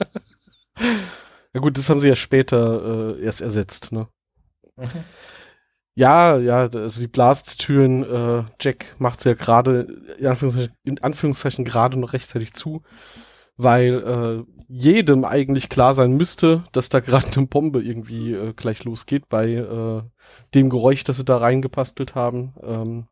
[1.54, 3.92] Ja gut, das haben sie ja später äh, erst ersetzt.
[3.92, 4.08] Ne?
[4.76, 5.04] Mhm.
[5.96, 9.86] Ja, ja, also die Blasttüren, äh, Jack macht sie ja gerade,
[10.18, 12.82] in Anführungszeichen, Anführungszeichen gerade noch rechtzeitig zu,
[13.56, 18.82] weil äh, jedem eigentlich klar sein müsste, dass da gerade eine Bombe irgendwie äh, gleich
[18.82, 20.02] losgeht bei äh,
[20.54, 22.54] dem Geräusch, das sie da reingepastelt haben.
[22.64, 23.06] Ähm,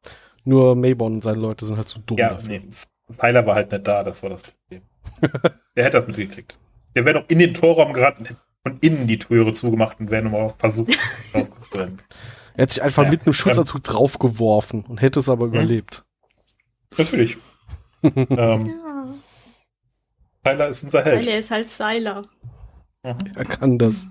[0.44, 2.48] nur Mayborn und seine Leute sind halt so dumm Ja, dafür.
[2.48, 2.68] nee,
[3.16, 4.82] Tyler war halt nicht da, das war das Problem.
[5.76, 6.58] Der hätte das mitgekriegt.
[6.94, 10.10] Der wäre doch in den Torraum gerannt und hätte von innen die Türe zugemacht und
[10.10, 10.96] wäre nochmal versucht,
[11.34, 12.00] rauszurennen.
[12.54, 16.04] Er hat sich einfach Ja, mit einem Schutzanzug draufgeworfen und hätte es aber überlebt.
[16.96, 17.36] Natürlich.
[18.02, 18.26] ähm,
[18.66, 19.14] Ja.
[20.44, 21.24] Tyler ist unser Held.
[21.24, 22.22] Seiler ist halt Seiler.
[23.04, 23.32] Mhm.
[23.36, 24.06] Er kann das.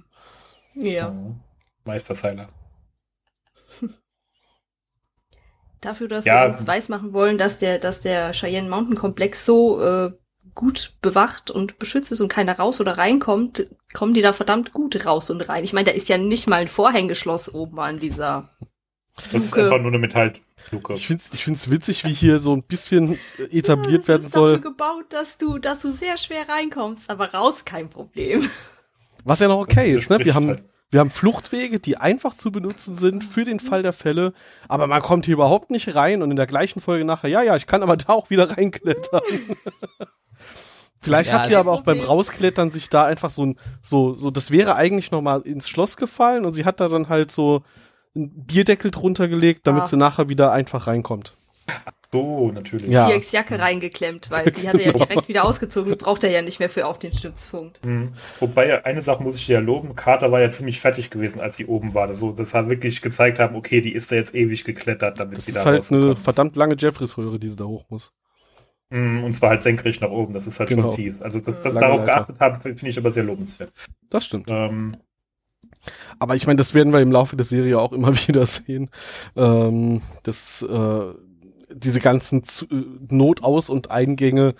[0.76, 1.12] Ja.
[1.12, 1.39] Mhm.
[1.86, 2.50] Meister Seiler.
[5.82, 6.44] Dafür, dass Ja.
[6.44, 10.12] wir uns weismachen wollen, dass der, dass der Cheyenne Mountain Komplex so äh,
[10.56, 15.06] gut bewacht und beschützt ist und keiner raus oder reinkommt, kommen die da verdammt gut
[15.06, 15.64] raus und rein.
[15.64, 18.50] Ich meine, da ist ja nicht mal ein Vorhängeschloss oben an dieser.
[19.32, 19.64] Das ist Luke.
[19.64, 20.94] einfach nur eine Metallluke.
[20.94, 24.26] Ich find's, ich find's witzig, wie hier so ein bisschen äh, etabliert Ja, das werden
[24.28, 24.52] ist soll.
[24.58, 28.48] dafür gebaut, dass du, dass du sehr schwer reinkommst, aber raus kein Problem.
[29.24, 30.20] Was ja noch okay ist, ne?
[30.20, 30.64] Wir haben, halt.
[30.90, 34.34] wir haben Fluchtwege, die einfach zu benutzen sind für den Fall der Fälle,
[34.68, 37.56] aber man kommt hier überhaupt nicht rein und in der gleichen Folge nachher, ja, ja,
[37.56, 39.22] ich kann aber da auch wieder reinklettern.
[41.02, 42.12] Vielleicht Ja, hat sie also- aber auch beim Problem.
[42.12, 45.98] Rausklettern sich da einfach so ein, so, so, das wäre eigentlich noch mal ins Schloss
[45.98, 47.64] gefallen und sie hat da dann halt so
[48.16, 49.86] einen Bierdeckel drunter gelegt, damit Ah.
[49.88, 51.34] sie nachher wieder einfach reinkommt.
[52.12, 52.90] So, natürlich.
[52.90, 53.06] Ja.
[53.08, 56.60] T-Rex Jacke reingeklemmt, weil die hat er ja direkt wieder ausgezogen, braucht er ja nicht
[56.60, 57.86] mehr für auf den Stützpunkt.
[57.86, 58.14] Mhm.
[58.42, 61.56] Wobei, eine Sache muss ich dir ja loben, Carter war ja ziemlich fertig gewesen, als
[61.56, 62.14] sie oben war.
[62.14, 65.46] So, dass wir wirklich gezeigt haben, okay, die ist da jetzt ewig geklettert, damit Das
[65.46, 68.12] sie ist da halt eine verdammt lange Jeffreys-Röhre, die sie da hoch muss.
[68.92, 70.88] Mhm, Und zwar halt senkrecht nach oben, das ist halt Genau.
[70.90, 71.22] schon fies.
[71.22, 72.14] Also, dass Lange darauf Leiter.
[72.14, 73.72] geachtet haben, finde ich aber sehr lobenswert.
[74.10, 74.46] Das stimmt.
[74.50, 74.96] Ähm,
[76.20, 78.90] Aber ich meine, das werden wir im Laufe der Serie auch immer wieder sehen.
[79.36, 81.14] Ähm, dass äh,
[81.74, 84.56] diese ganzen zu, äh, Notaus- und Eingänge,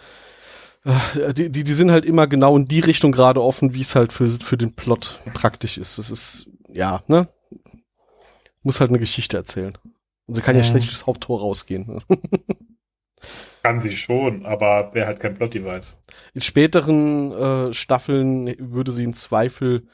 [0.86, 3.96] äh, die, die, die sind halt immer genau in die Richtung gerade offen, wie es
[3.96, 5.98] halt für, für den Plot praktisch ist.
[6.00, 7.28] Das ist, ja, ne?
[8.63, 9.78] Muss halt eine Geschichte erzählen.
[10.28, 10.67] Und sie kann ja Mhm.
[10.67, 11.86] schlecht durchs Haupttor rausgehen.
[11.88, 12.00] Ne?
[13.63, 15.97] kann sie schon, aber wäre halt kein Plot-Device.
[16.34, 19.88] In späteren äh, Staffeln würde sie im Zweifel,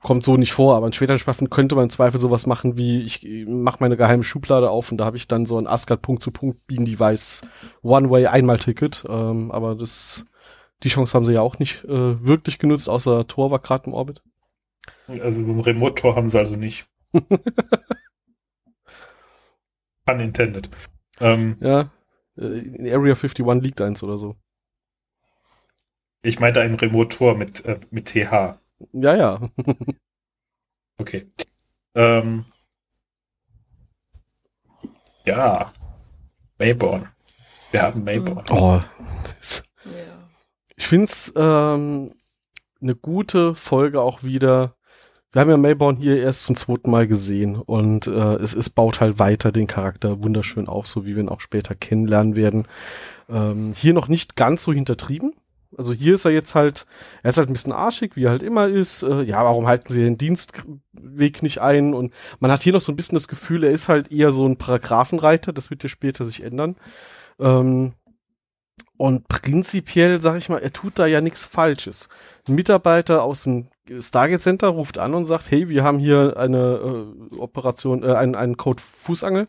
[0.00, 3.02] kommt so nicht vor, aber in späteren Staffeln könnte man im Zweifel sowas machen wie,
[3.02, 6.66] ich mache meine geheime Schublade auf und da habe ich dann so ein Asgard Punkt-zu-Punkt
[6.66, 7.46] Beam-Device
[7.82, 9.04] One-Way-Einmal-Ticket.
[9.08, 10.26] Ähm, aber das,
[10.82, 13.94] die Chance haben sie ja auch nicht äh, wirklich genutzt, außer Thor war gerade im
[13.94, 14.22] Orbit.
[15.08, 16.86] Also so ein Remote-Tor haben sie also nicht.
[20.06, 20.70] Pun intended.
[21.20, 21.86] Ähm, Ja, äh,
[22.36, 24.36] in Area 51 liegt eins oder so.
[26.22, 28.58] ich meinte ein Remote-Tor mit, äh, mit TH.
[28.92, 29.40] Ja, ja.
[30.98, 31.30] Okay.
[31.94, 32.46] Ähm,
[35.24, 35.72] ja.
[36.58, 37.08] Mayborn.
[37.70, 38.44] Wir haben Mayborn.
[38.50, 38.80] Oh.
[40.76, 42.14] Ich find's ähm,
[42.80, 44.75] eine gute Folge auch wieder.
[45.32, 49.00] Wir haben ja Mayborn hier erst zum zweiten Mal gesehen und äh, es, es baut
[49.00, 52.66] halt weiter den Charakter wunderschön auf, so wie wir ihn auch später kennenlernen werden.
[53.28, 55.34] Ähm, hier noch nicht ganz so hintertrieben.
[55.76, 56.86] Also hier ist er jetzt halt,
[57.22, 59.02] er ist halt ein bisschen arschig, wie er halt immer ist.
[59.02, 61.92] Äh, ja, warum halten sie den Dienstweg nicht ein?
[61.92, 64.46] Und man hat hier noch so ein bisschen das Gefühl, er ist halt eher so
[64.46, 65.52] ein Paragraphenreiter.
[65.52, 66.76] Das wird ja später sich ändern.
[67.38, 67.92] Ähm,
[68.96, 72.08] und prinzipiell, sag ich mal, er tut da ja nichts Falsches.
[72.48, 73.68] Ein Mitarbeiter aus dem
[74.00, 78.34] Stargate Center ruft an und sagt, hey, wir haben hier eine äh, Operation, äh, einen,
[78.34, 79.48] einen Code Fußangel.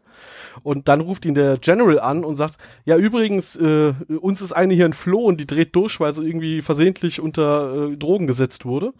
[0.63, 4.73] Und dann ruft ihn der General an und sagt, ja, übrigens, äh, uns ist eine
[4.73, 8.93] hier entflohen, die dreht durch, weil sie irgendwie versehentlich unter äh, Drogen gesetzt wurde.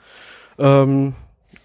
[0.57, 1.13] Ähm,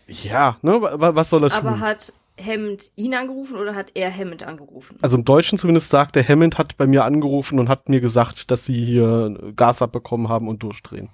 [0.07, 1.81] ja, ne, wa- wa- was soll er Aber tun?
[1.81, 4.97] hat, Hammond ihn angerufen oder hat er Hammond angerufen?
[5.03, 8.51] Also im Deutschen zumindest sagt der Hammond hat bei mir angerufen und hat mir gesagt,
[8.51, 11.11] dass sie hier Gas abbekommen haben und durchdrehen.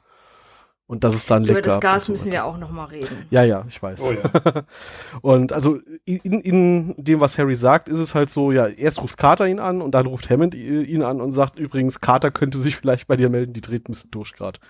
[0.89, 3.27] Und dass es dann Über das Gas so müssen wir auch noch mal reden.
[3.29, 4.09] Ja, ja, ich weiß.
[4.09, 4.63] Oh ja.
[5.21, 9.19] und also in, in dem, was Harry sagt, ist es halt so, ja, erst ruft
[9.19, 12.77] Carter ihn an und dann ruft Hammond ihn an und sagt übrigens, Carter könnte sich
[12.77, 14.61] vielleicht bei dir melden, die dreht ein bisschen durch grad.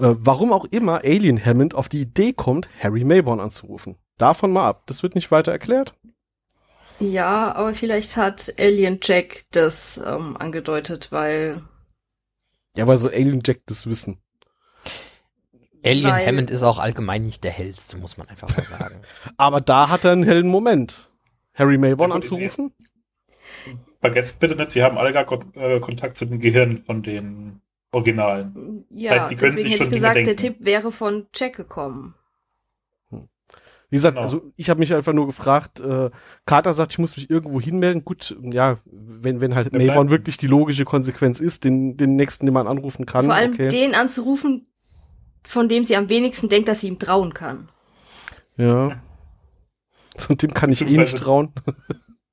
[0.00, 3.94] Äh, warum auch immer Alien Hammond auf die Idee kommt, Harry Mayborn anzurufen.
[4.18, 4.82] Davon mal ab.
[4.86, 5.94] Das wird nicht weiter erklärt.
[6.98, 11.62] Ja, aber vielleicht hat Alien Jack das ähm, angedeutet, weil
[12.76, 14.20] Ja, weil so Alien Jack das wissen.
[15.84, 19.00] Alien Weil- Hammond ist auch allgemein nicht der hellste, muss man einfach mal sagen.
[19.36, 21.10] Aber da hat er einen hellen Moment.
[21.54, 22.72] Harry Mayborn anzurufen?
[24.00, 27.60] Vergesst bitte nicht, sie haben alle gar Kon äh, Kontakt zu den Gehirnen von den
[27.90, 28.84] Originalen.
[28.90, 30.36] ja, heißt, die können deswegen sich hätte ich gesagt, der.
[30.36, 32.14] Tipp wäre von Jack gekommen.
[33.90, 34.22] Wie gesagt, Genau.
[34.24, 36.10] also ich habe mich einfach nur gefragt, äh,
[36.44, 38.04] Carter sagt, ich muss mich irgendwo hinmelden.
[38.04, 42.52] Gut, ja, wenn, wenn halt Mayborn wirklich die logische Konsequenz ist, den, den nächsten, den
[42.52, 43.24] man anrufen kann.
[43.24, 43.68] Vor allem okay.
[43.68, 44.67] den anzurufen,
[45.44, 47.68] von dem sie am wenigsten denkt, dass sie ihm trauen kann.
[48.56, 49.00] Ja.
[50.16, 51.52] So, dem kann ich eh nicht trauen.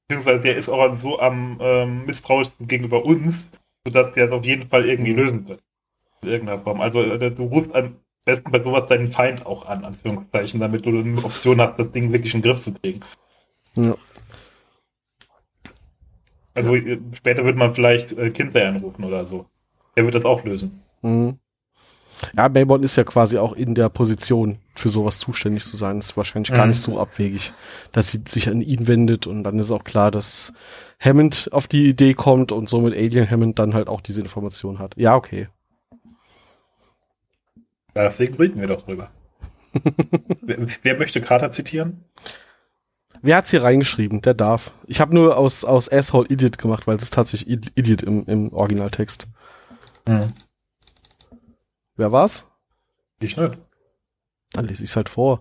[0.07, 3.51] Beziehungsweise der ist auch so am ähm, misstrauischsten gegenüber uns,
[3.85, 5.17] sodass der es auf jeden Fall irgendwie Mhm.
[5.17, 5.63] lösen wird.
[6.21, 6.81] In irgendeiner Form.
[6.81, 10.89] Also äh, du rufst am besten bei sowas deinen Feind auch an, Anführungszeichen, damit du
[10.89, 13.01] eine Option hast, das Ding wirklich in den Griff zu kriegen.
[13.75, 13.95] Ja.
[16.53, 19.45] Also äh, später wird man vielleicht äh, Kinsey anrufen oder so.
[19.95, 20.81] Der wird das auch lösen.
[21.01, 21.37] Mhm.
[22.35, 25.97] Ja, Mayborn ist ja quasi auch in der Position, für sowas zuständig zu sein.
[25.99, 26.71] Ist wahrscheinlich gar Mhm.
[26.71, 27.51] nicht so abwegig,
[27.91, 30.53] dass sie sich an ihn wendet und dann ist auch klar, dass
[30.99, 34.95] Hammond auf die Idee kommt und somit Alien Hammond dann halt auch diese Information hat.
[34.97, 35.49] Ja, okay.
[37.95, 39.09] Ja, Deswegen reden wir doch drüber.
[40.41, 42.03] wer, wer möchte Carter zitieren?
[43.21, 44.21] Wer hat's hier reingeschrieben?
[44.21, 44.71] Der darf.
[44.87, 48.25] Ich habe nur aus, aus Asshole Idiot gemacht, weil es ist tatsächlich Id- Idiot im,
[48.25, 49.27] im Originaltext.
[50.07, 50.21] Hm.
[51.95, 52.47] Wer war's?
[53.19, 53.57] Ich nicht.
[54.51, 55.39] Dann lese ich's halt vor.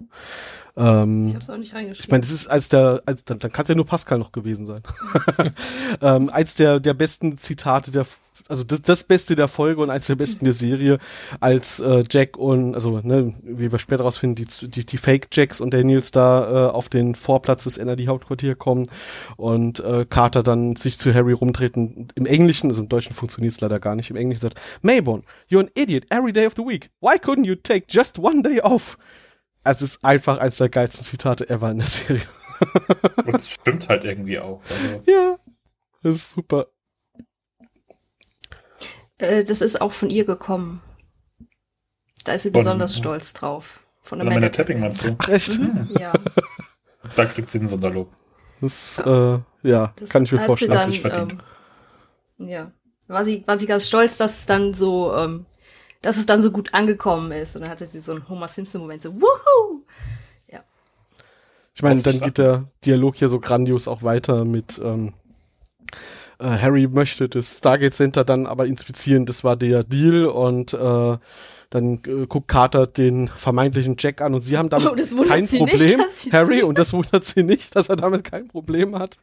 [0.77, 2.11] Ähm, Ich hab's auch nicht Ich reingeschrieben.
[2.11, 4.67] meine, das ist als der, als, dann, dann kann es ja nur Pascal noch gewesen
[4.67, 4.83] sein.
[6.01, 8.07] ähm, eins der, der besten Zitate der,
[8.49, 10.99] also das, das Beste der Folge und eins der besten der Serie,
[11.41, 15.61] als äh, Jack und, also, ne, wie wir später rausfinden, die, die, die Fake Jacks
[15.61, 18.91] und Daniels da äh, auf den Vorplatz des NRD-Hauptquartier kommen
[19.37, 22.09] und äh, Carter dann sich zu Harry rumtreten.
[22.15, 25.71] Im Englischen, also im Deutschen funktioniert's leider gar nicht, im Englischen sagt, Mayborn, you're an
[25.75, 26.91] idiot every day of the week.
[27.01, 28.99] Why couldn't you take just one day off?
[29.63, 32.23] Also es ist einfach eins der geilsten Zitate ever in der Serie.
[33.25, 34.61] Und es stimmt halt irgendwie auch.
[34.69, 35.39] Also, Ja,
[36.03, 36.67] das ist super.
[39.29, 40.81] Äh, das ist auch von ihr gekommen.
[42.25, 43.81] Da ist sie Von- besonders stolz drauf.
[44.03, 45.17] Von Amanda Amanda Tapping meinst du?
[45.19, 45.59] Ach echt?
[45.99, 46.13] Ja,
[47.17, 48.11] Da kriegt sie einen Sonderlob.
[48.61, 50.73] Das, äh, ja, das kann ich mir vorstellen.
[50.73, 51.43] Dann, sich verdient.
[52.39, 52.73] ähm, ja,
[53.09, 55.47] war sie, war sie ganz stolz, dass es dann so, ähm,
[56.03, 57.57] dass es dann so gut angekommen ist.
[57.57, 59.83] Und dann hatte sie so einen Homer Simpson-Moment, so, wuhu!
[61.77, 65.13] Ich meine, dann ich geht der Dialog hier so grandios auch weiter mit ähm,
[66.45, 71.17] äh, Harry möchte das Stargate Center dann aber inspizieren, das war der Deal und äh,
[71.71, 75.61] dann äh, guckt Carter den vermeintlichen Jack an und sie haben damit Oh, kein sie
[75.61, 78.97] nicht, Problem, dass sie Harry, und das wundert sie nicht, dass er damit kein Problem
[78.97, 79.17] hat.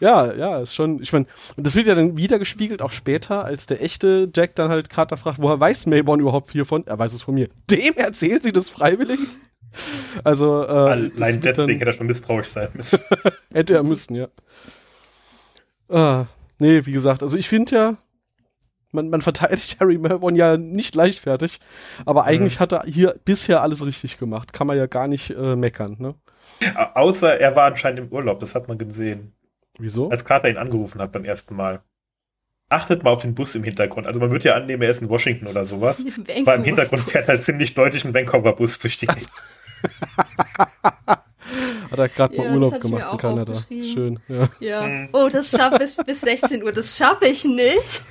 [0.00, 3.44] Ja, ja, ist schon, ich meine, und das wird ja dann wieder gespiegelt, auch später,
[3.44, 6.84] als der echte Jack dann halt Carter fragt, woher weiß Mayborn überhaupt viel von?
[6.86, 7.48] Er weiß es von mir.
[7.70, 9.20] Dem erzählt sie das freiwillig?
[10.22, 13.00] Also, äh, Allein deswegen hätte er schon misstrauisch sein müssen.
[13.52, 14.28] Hätte er müssen, ja.
[15.88, 16.26] Ah,
[16.58, 17.96] nee, wie gesagt, also ich finde ja,
[18.92, 21.60] man, man verteidigt Harry Melbourne ja nicht leichtfertig,
[22.06, 24.52] aber eigentlich hat er hier bisher alles richtig gemacht.
[24.52, 26.14] Kann man ja gar nicht äh, meckern, ne?
[26.74, 29.32] Au- Außer er war anscheinend im Urlaub, das hat man gesehen.
[29.78, 30.08] Wieso?
[30.10, 31.82] Als Carter ihn angerufen hat beim ersten Mal.
[32.70, 34.06] Achtet mal auf den Bus im Hintergrund.
[34.08, 36.04] Also man wird ja annehmen, er ist in Washington oder sowas.
[36.42, 39.28] Aber im Hintergrund fährt halt ziemlich deutlich ein Vancouver-Bus durch die Gegend.
[41.94, 43.54] Hat er gerade Ja, mal das Urlaub ich gemacht in Kanada.
[43.68, 44.48] Schön, ja.
[44.58, 45.08] Ja.
[45.12, 46.72] Oh, das schaffe bis, bis 16 Uhr.
[46.72, 48.02] Das schaffe ich nicht.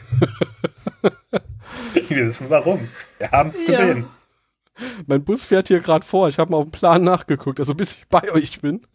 [2.07, 2.87] Wir wissen warum.
[3.17, 3.79] Wir haben es Ja.
[3.81, 4.05] gesehen.
[5.05, 6.29] Mein Bus fährt hier gerade vor.
[6.29, 8.87] Ich habe mal auf den Plan nachgeguckt, also bis ich bei euch bin.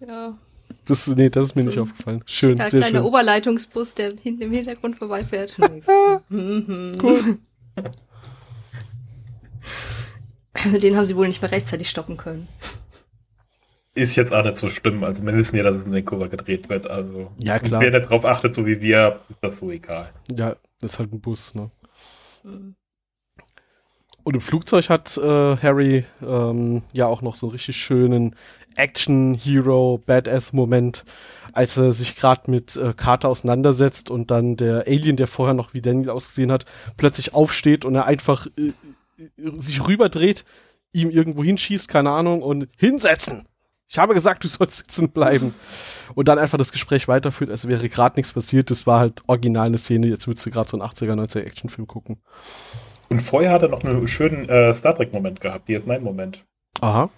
[0.00, 0.36] Ja.
[0.84, 2.22] Das, nee, das ist mir So nicht aufgefallen.
[2.26, 3.06] Schön, Ein sehr kleiner schön.
[3.06, 5.56] Oberleitungsbus, der hinten im Hintergrund vorbeifährt.
[6.28, 6.98] Mhm.
[7.02, 7.38] Cool.
[10.82, 12.46] Den haben sie wohl nicht mehr rechtzeitig stoppen können.
[13.94, 15.02] Ist jetzt auch nicht so schlimm.
[15.02, 16.88] Also wir wissen ja, dass es in Vancouver gedreht wird.
[16.88, 17.80] Also Ja, klar.
[17.80, 20.12] Wer nicht drauf achtet, so wie wir, ist das so egal.
[20.30, 21.70] Ja, das ist halt ein Bus, ne?
[22.44, 22.76] Mhm.
[24.22, 28.36] Und im Flugzeug hat äh, Harry ähm, ja auch noch so einen richtig schönen
[28.76, 31.06] Action-Hero-Badass-Moment,
[31.54, 35.72] als er sich gerade mit äh, Carter auseinandersetzt und dann der Alien, der vorher noch
[35.72, 36.66] wie Daniel ausgesehen hat,
[36.98, 38.72] plötzlich aufsteht und er einfach äh,
[39.56, 40.44] sich rüberdreht,
[40.92, 43.46] ihm irgendwo hinschießt, keine Ahnung, und hinsetzen.
[43.90, 45.54] Ich habe gesagt, du sollst sitzen bleiben.
[46.14, 48.70] Und dann einfach das Gespräch weiterführt, als wäre gerade nichts passiert.
[48.70, 50.08] Das war halt original eine Szene.
[50.08, 52.18] Jetzt würdest du gerade so einen 80er, 90er Actionfilm gucken.
[53.08, 56.44] Und vorher hat er noch einen schönen äh, Star Trek-Moment gehabt, DS9-Moment.
[56.80, 57.10] Aha.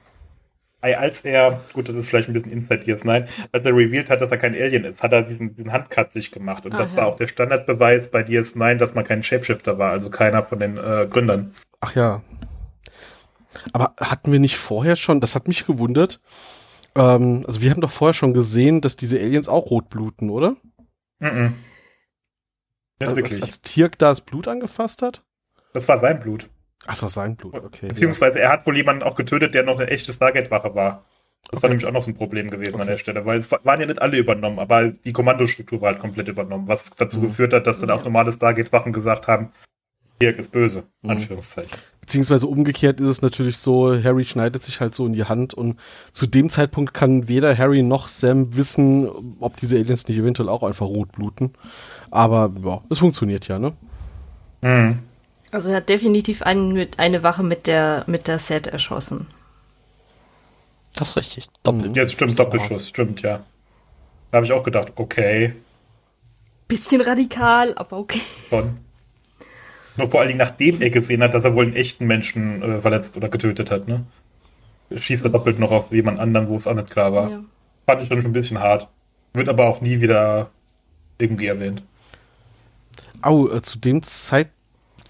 [0.82, 4.30] Als er, gut, das ist vielleicht ein bisschen Inside DS9, als er revealed hat, dass
[4.30, 6.64] er kein Alien ist, hat er diesen, diesen Handcut sich gemacht.
[6.64, 6.98] Und Ah, das ja.
[7.02, 10.78] war auch der Standardbeweis bei DS9, dass man kein Shapeshifter war, also keiner von den
[10.78, 11.54] äh, Gründern.
[11.80, 12.22] Ach ja.
[13.72, 16.20] Aber hatten wir nicht vorher schon, das hat mich gewundert,
[16.94, 20.56] ähm, also wir haben doch vorher schon gesehen, dass diese Aliens auch rot bluten, oder?
[21.18, 21.54] Mhm.
[22.98, 25.22] Das, Also, als Tirk da das Blut angefasst hat?
[25.72, 26.48] das war sein Blut.
[26.86, 27.88] Ach, das war sein Blut, okay.
[27.88, 31.04] Beziehungsweise er hat wohl jemanden auch getötet, der noch eine echte Stargate-Wache war.
[31.50, 31.62] Das Okay.
[31.62, 32.90] war nämlich auch noch so ein Problem gewesen an Okay.
[32.92, 35.98] der Stelle, weil es wa- waren ja nicht alle übernommen, aber die Kommandostruktur war halt
[36.00, 37.22] komplett übernommen, was dazu Mhm.
[37.22, 38.04] geführt hat, dass dann auch Ja.
[38.04, 39.50] normale Stargate-Wachen gesagt haben,
[40.22, 41.10] Dirk ist böse, Mhm.
[41.10, 41.78] Anführungszeichen.
[42.02, 45.78] Beziehungsweise umgekehrt ist es natürlich so, Harry schneidet sich halt so in die Hand und
[46.12, 49.08] zu dem Zeitpunkt kann weder Harry noch Sam wissen,
[49.40, 51.54] ob diese Aliens nicht eventuell auch einfach rot bluten.
[52.10, 53.72] Aber ja, es funktioniert ja, ne?
[54.60, 54.98] Mhm.
[55.50, 59.26] Also er hat definitiv einen mit, eine Wache mit der, mit der Set erschossen.
[60.94, 61.48] Das ist richtig.
[61.62, 61.96] Doppelt.
[61.96, 63.40] Jetzt stimmt, Doppelschuss, stimmt, ja.
[64.30, 65.54] Da habe ich auch gedacht, okay,
[66.70, 68.20] Bisschen radikal, aber okay.
[68.48, 68.78] schon.
[69.96, 72.80] Nur vor allen Dingen, nachdem er gesehen hat, dass er wohl einen echten Menschen äh,
[72.80, 74.04] verletzt oder getötet hat, ne?
[74.94, 77.28] Schießt er doppelt noch auf jemand anderen, wo es auch nicht klar war.
[77.28, 77.40] Ja.
[77.86, 78.86] Fand ich dann schon ein bisschen hart.
[79.32, 80.50] Wird aber auch nie wieder
[81.18, 81.82] irgendwie erwähnt.
[83.20, 84.50] Au, äh, zu dem Zeit,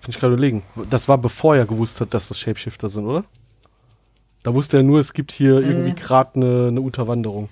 [0.03, 3.25] bin ich gerade überlegen, das war bevor er gewusst hat, dass das Shapeshifter sind, oder?
[4.43, 7.49] Da wusste er nur, es gibt hier irgendwie gerade eine, eine Unterwanderung.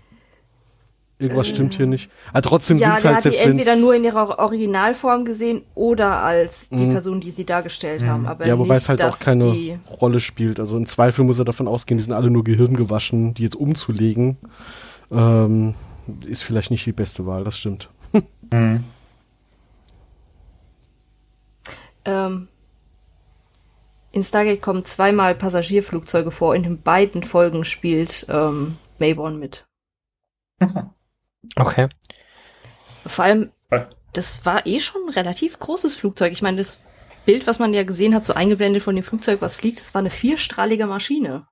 [1.21, 2.11] Irgendwas stimmt hier nicht.
[2.31, 5.63] Aber trotzdem Ja, sind's der halt hat selbst wenn's- entweder nur in ihrer Originalform gesehen
[5.75, 6.93] oder als die Mhm.
[6.93, 8.25] Person, die sie dargestellt haben.
[8.27, 10.61] Aber Ja, wobei nicht, es halt auch keine Rolle spielt.
[10.61, 14.37] Also im Zweifel muss er davon ausgehen, die sind alle nur gehirngewaschen, die jetzt umzulegen,
[15.11, 15.75] ähm,
[16.25, 17.89] ist vielleicht nicht die beste Wahl, das stimmt.
[18.53, 18.85] Mhm.
[22.05, 22.49] Ähm,
[24.13, 26.55] in Stargate kommen zweimal Passagierflugzeuge vor.
[26.55, 29.67] In den beiden Folgen spielt ähm, Mayborn mit.
[31.57, 31.89] Okay.
[33.07, 33.53] Vor allem,
[34.13, 36.33] das war eh schon ein relativ großes Flugzeug.
[36.33, 36.79] Ich meine, das
[37.25, 40.01] Bild, was man ja gesehen hat, so eingeblendet von dem Flugzeug, was fliegt, das war
[40.01, 41.47] eine vierstrahlige Maschine.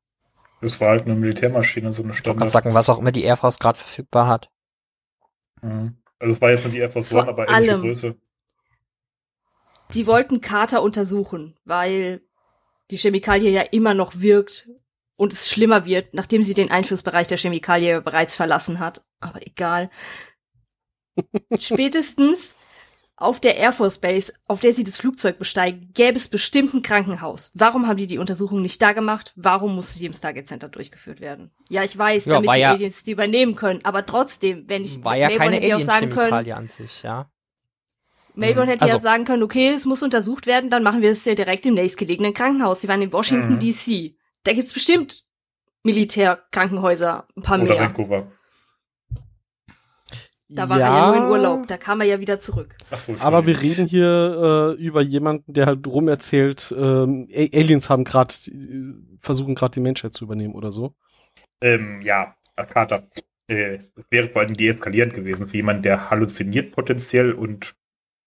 [0.60, 2.50] Das war halt eine Militärmaschine, so eine Ich Standard.
[2.50, 4.50] sagen, was auch immer die Air Force gerade verfügbar hat.
[5.62, 5.96] Mhm.
[6.18, 7.82] Also es war jetzt nur die Air Force Vor One, aber ähnliche allem.
[7.82, 8.16] Größe.
[9.90, 12.22] Sie wollten Carter untersuchen, weil
[12.90, 14.68] die Chemikalie ja immer noch wirkt
[15.16, 19.04] und es schlimmer wird, nachdem sie den Einflussbereich der Chemikalie bereits verlassen hat.
[19.20, 19.90] Aber egal.
[21.58, 22.54] Spätestens
[23.18, 26.82] auf der Air Force Base, auf der sie das Flugzeug besteigen, gäbe es bestimmt ein
[26.82, 27.50] Krankenhaus.
[27.54, 29.32] Warum haben die die Untersuchung nicht da gemacht?
[29.36, 31.50] Warum musste die im Stargate Center durchgeführt werden?
[31.70, 33.82] Ja, ich weiß, Ja, damit die ja- Aliens die übernehmen können.
[33.84, 37.30] Aber trotzdem, wenn ich War ja keine hätte ja auch sagen können, an sich, ja.
[38.36, 41.24] Melbourne hätte ja Also- sagen können, okay, es muss untersucht werden, dann machen wir es
[41.24, 42.80] ja direkt im nächstgelegenen Krankenhaus.
[42.82, 43.58] Sie waren in Washington, Mhm.
[43.60, 44.16] D.C.
[44.44, 45.24] Da gibt's bestimmt
[45.84, 47.80] Militärkrankenhäuser, ein paar Oder mehr.
[47.80, 48.26] Vancouver.
[50.48, 52.76] Da war er ja nur in Urlaub, da kam er ja wieder zurück.
[52.90, 58.04] Achso, Aber wir reden hier äh, über jemanden, der halt rum erzählt, ähm, Aliens haben
[58.04, 58.32] gerade
[59.20, 60.94] versuchen gerade die Menschheit zu übernehmen oder so.
[61.60, 63.08] Ähm, ja, Herr Carter.
[63.48, 67.74] Äh, es wäre vor allem deeskalierend gewesen für jemanden, der halluziniert potenziell und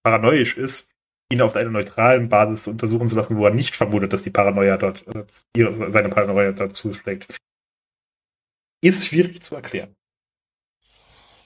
[0.10, 0.90] paranoisch ist,
[1.32, 4.78] ihn auf einer neutralen Basis untersuchen zu lassen, wo er nicht vermutet, dass die Paranoia
[4.78, 5.24] dort, äh,
[5.56, 7.38] ihre, seine Paranoia dazu schlägt.
[8.82, 9.96] Ist schwierig zu erklären.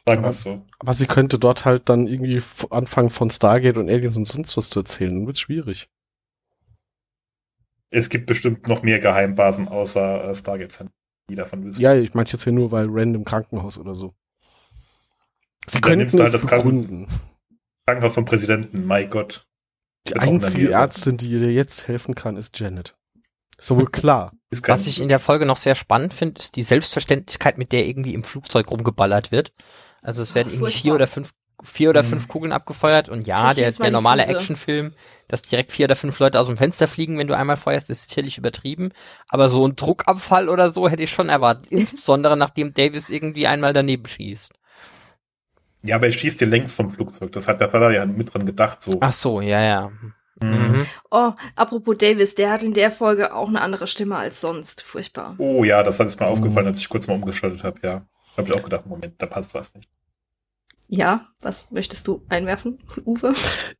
[0.05, 0.66] Sagen wir es so.
[0.80, 4.70] Aber sie könnte dort halt dann irgendwie anfangen von Stargate und Aliens und sonst was
[4.70, 5.14] zu erzählen.
[5.16, 5.89] Dann wird's schwierig.
[7.89, 10.93] Es gibt bestimmt noch mehr Geheimbasen außer äh, Stargate Center,
[11.30, 11.82] die davon wissen.
[11.82, 14.14] Ja, ich meinte jetzt hier nur, weil random Krankenhaus oder so.
[15.68, 17.32] Sie könnten du es halt das Kranken- begründen.
[17.86, 19.45] Krankenhaus vom Präsidenten, mein Gott.
[20.07, 20.71] Die einzige.
[20.71, 22.95] Ärztin, die dir jetzt helfen kann, ist Janet.
[23.57, 24.34] Ist doch wohl klar.
[24.67, 28.13] Was ich in der Folge noch sehr spannend finde, ist die Selbstverständlichkeit, mit der irgendwie
[28.13, 29.53] im Flugzeug rumgeballert wird.
[30.01, 31.31] Also es werden Ach, irgendwie vier oder fünf,
[31.63, 32.07] vier oder Mhm.
[32.07, 34.25] fünf Kugeln abgefeuert und ja, der, der normale.
[34.25, 34.93] Actionfilm,
[35.27, 38.09] dass direkt vier oder fünf Leute aus dem Fenster fliegen, wenn du einmal feuerst, ist
[38.09, 38.91] sicherlich übertrieben.
[39.29, 41.71] Aber so ein Druckabfall oder so hätte ich schon erwartet.
[41.71, 44.51] Insbesondere nachdem Davis irgendwie einmal daneben schießt.
[45.84, 47.31] Ja, aber er schießt dir längs vom Flugzeug.
[47.34, 48.81] Das hat, das hat er ja mit dran gedacht.
[48.81, 48.97] So.
[49.01, 49.91] Ach so, ja, ja.
[50.41, 50.86] Mhm.
[51.11, 54.81] Oh, apropos Davis, der hat in der Folge auch eine andere Stimme als sonst.
[54.81, 55.36] Furchtbar.
[55.38, 56.31] Oh ja, das hat es mir Mhm.
[56.31, 58.05] aufgefallen, als ich kurz mal umgeschaltet habe, ja.
[58.38, 59.89] Habe ich auch gedacht, Moment, da passt was nicht.
[60.88, 63.34] Ja, was möchtest du einwerfen, Uwe?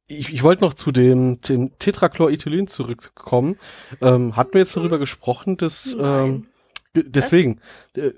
[0.08, 3.58] Ich, ich wollte noch zu dem, dem Tetrachlorethylen zurückkommen.
[4.01, 6.47] Ähm, hatten wir jetzt darüber gesprochen, dass ähm,
[6.95, 7.60] deswegen,
[7.95, 8.12] äh,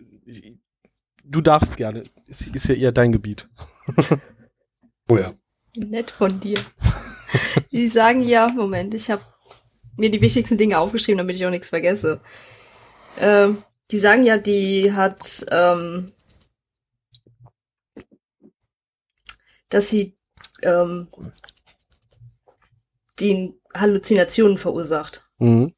[1.23, 2.03] du darfst gerne.
[2.27, 3.49] Ist, ist ja eher dein Gebiet.
[5.07, 5.35] Oh ja.
[5.75, 6.57] Nett von dir.
[7.71, 9.23] Die sagen ja, Moment, ich habe
[9.97, 12.21] mir die wichtigsten Dinge aufgeschrieben, damit ich auch nichts vergesse.
[13.19, 16.11] Ähm, die sagen ja, die hat, ähm,
[19.69, 20.17] dass sie
[20.63, 21.07] ähm,
[23.19, 25.29] die Halluzinationen verursacht.
[25.37, 25.73] Mhm.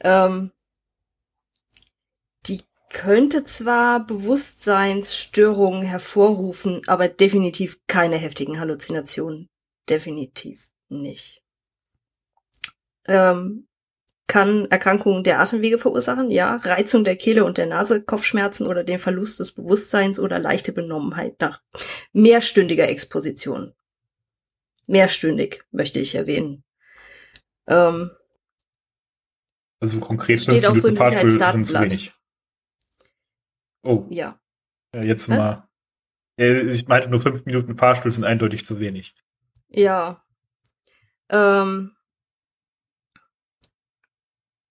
[0.00, 0.52] Ähm,
[2.90, 9.48] könnte zwar Bewusstseinsstörungen hervorrufen, aber definitiv keine heftigen Halluzinationen.
[9.88, 11.42] Definitiv nicht.
[13.06, 13.66] Ähm,
[14.26, 16.56] kann Erkrankungen der Atemwege verursachen, ja.
[16.56, 21.40] Reizung der Kehle und der Nase, Kopfschmerzen oder den Verlust des Bewusstseins oder leichte Benommenheit
[21.40, 21.60] nach
[22.12, 23.74] mehrstündiger Exposition.
[24.86, 26.62] Mehrstündig möchte ich erwähnen.
[27.66, 28.10] Ähm,
[29.80, 32.12] Also konkret Steht auch so im Sicherheitsdatenblatt.
[33.82, 34.38] Oh, ja.
[34.94, 35.38] ja, jetzt Was?
[35.38, 35.68] mal.
[36.38, 39.14] Ja, Ich meinte nur fünf Minuten Fahrstuhl sind eindeutig zu wenig.
[39.68, 40.22] Ja.
[41.28, 41.92] Ähm,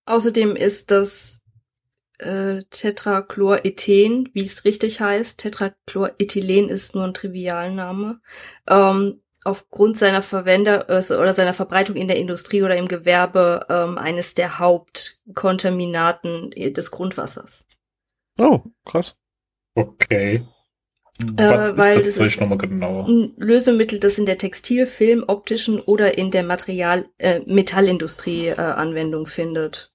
[0.05, 1.41] außerdem ist das
[2.19, 8.19] äh, Tetrachlorethen, wie es richtig heißt, Tetrachlorethylen ist nur ein Trivialname,
[8.67, 13.97] ähm, aufgrund seiner Verwender äh, oder seiner Verbreitung in der Industrie oder im Gewerbe ähm,
[13.97, 17.65] eines der Hauptkontaminaten äh, des Grundwassers.
[18.39, 19.19] Oh, krass.
[19.75, 20.43] Okay.
[21.21, 23.03] Äh, Was weil ist das das Zeug ist- nochmal genau?
[23.05, 28.55] Ein Lösemittel, das in der Textil-, Film-, optischen oder in der Material äh, Metallindustrie äh,
[28.55, 29.91] Anwendung findet.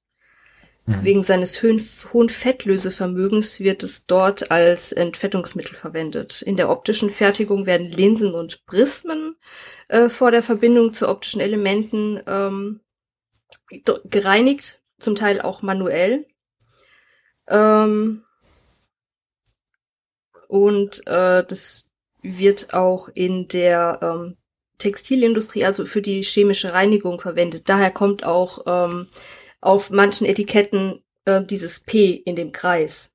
[0.85, 1.03] Hm.
[1.03, 1.81] Wegen seines hohen,
[2.13, 6.43] hohen Fettlösevermögens wird es dort als Entfettungsmittel verwendet.
[6.43, 9.37] In der optischen Fertigung werden Linsen und Prismen
[9.89, 12.81] äh, vor der Verbindung zu optischen Elementen ähm,
[14.05, 16.27] gereinigt, zum Teil auch manuell.
[17.49, 18.23] Ähm,
[20.55, 21.91] und äh, das
[22.23, 24.37] wird auch in der ähm,
[24.79, 27.69] Textilindustrie, also für die chemische Reinigung verwendet.
[27.69, 29.09] Daher kommt auch ähm,
[29.61, 33.11] auf manchen Etiketten äh, dieses P in dem Kreis.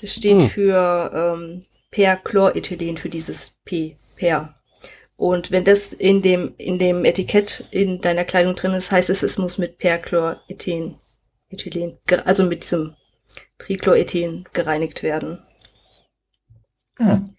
[0.00, 0.48] Das steht Hm.
[0.48, 4.54] für ähm, Perchlorethylen, für dieses P, Per.
[5.18, 9.22] Und wenn das in dem, in dem Etikett in deiner Kleidung drin ist, heißt es,
[9.22, 10.94] es muss mit Perchlorethen,
[11.50, 12.94] Ethylen, also mit diesem
[13.58, 15.42] Trichlorethen gereinigt werden.
[16.98, 17.34] Hm.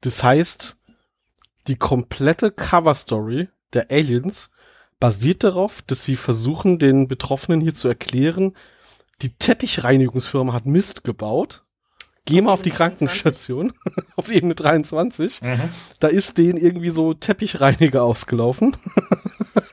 [0.00, 0.76] Das heißt,
[1.68, 4.50] die komplette Cover-Story der Aliens
[4.98, 8.54] basiert darauf, dass sie versuchen, den Betroffenen hier zu erklären,
[9.22, 11.64] die Teppichreinigungsfirma hat Mist gebaut.
[12.26, 13.08] Geh mal auf die Ebene 23.
[13.08, 13.72] Krankenstation,
[14.16, 15.42] auf Ebene 23.
[15.42, 15.70] Mhm.
[15.98, 18.76] Da ist denen irgendwie so Teppichreiniger ausgelaufen.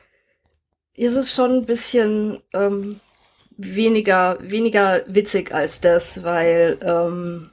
[0.96, 3.00] ist es schon ein bisschen ähm,
[3.58, 7.52] weniger, weniger witzig als das, weil ähm,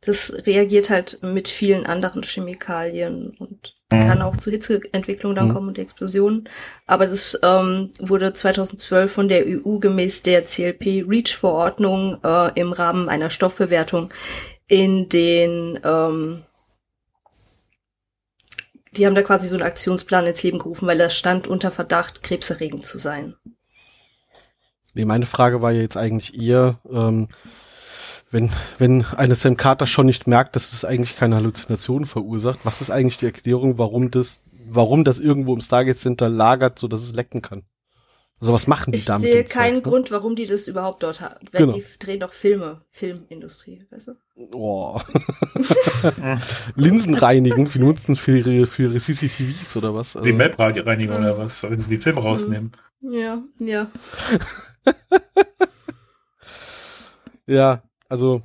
[0.00, 4.00] das reagiert halt mit vielen anderen Chemikalien und Mhm.
[4.00, 5.52] kann auch zu Hitzeentwicklung dann Mhm.
[5.54, 6.48] kommen und Explosionen.
[6.86, 13.30] Aber das ähm, wurde 2012 von der EU gemäß der CLP-REACH-Verordnung äh, im Rahmen einer
[13.30, 14.12] Stoffbewertung
[14.66, 16.44] in den ähm,
[18.92, 22.22] die haben da quasi so einen Aktionsplan ins Leben gerufen, weil er stand unter Verdacht,
[22.22, 23.36] krebserregend zu sein.
[24.94, 27.28] Nee, meine Frage war ja jetzt eigentlich eher, ähm,
[28.30, 32.80] wenn, wenn eine Sam Carter schon nicht merkt, dass es eigentlich keine Halluzinationen verursacht, was
[32.80, 37.02] ist eigentlich die Erklärung, warum das, warum das irgendwo im Stargate Center lagert, so dass
[37.02, 37.62] es lecken kann?
[38.40, 39.22] Also was machen die Ich damit?
[39.22, 41.48] sehe keinen Grund, warum die das überhaupt dort haben.
[41.50, 41.72] Weil Genau.
[41.76, 44.12] Die drehen doch Filme, Filmindustrie, weißt du?
[44.52, 45.00] Oh.
[46.76, 50.14] Linsen reinigen, wie nutzen es für ihre, für ihre CCTVs oder was?
[50.14, 51.24] Also, Die Map-Reinigung Mhm.
[51.24, 52.72] oder was, wenn sie die Filme rausnehmen.
[53.00, 53.88] Ja, ja.
[57.46, 58.42] Ja, also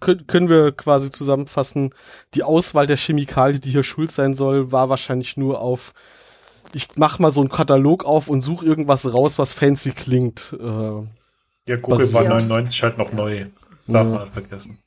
[0.00, 1.94] können wir quasi zusammenfassen,
[2.34, 5.92] die Auswahl der Chemikalie, die hier schuld sein soll, war wahrscheinlich nur auf,
[6.72, 10.56] ich mach mal so einen Katalog auf und suche irgendwas raus, was fancy klingt.
[10.58, 11.02] Äh,
[11.66, 12.30] Ja, Google war Ja.
[12.30, 13.46] 99 halt noch neu.
[13.86, 14.10] Darf Ja.
[14.10, 14.78] man halt vergessen.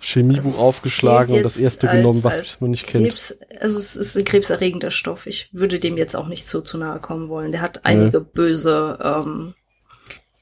[0.00, 3.04] Chemiebuch aufgeschlagen Zählt und das erste als- genommen, was als man nicht kennt.
[3.08, 5.26] Krebs, also es ist ein krebserregender Stoff.
[5.26, 7.52] Ich würde dem jetzt auch nicht so zu nahe kommen wollen.
[7.52, 9.54] Der hat einige böse ähm,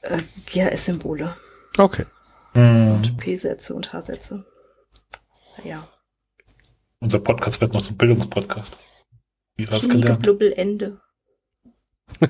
[0.01, 1.33] äh, GHS-Symbole
[1.77, 2.05] Okay.
[2.53, 2.91] Mhm.
[2.91, 4.45] und P-Sätze und H-Sätze.
[5.63, 5.87] Ja.
[6.99, 8.77] Unser Podcast wird noch zum Bildungspodcast.
[9.55, 10.25] Wie Chemie gelernt?
[10.57, 11.01] Ende.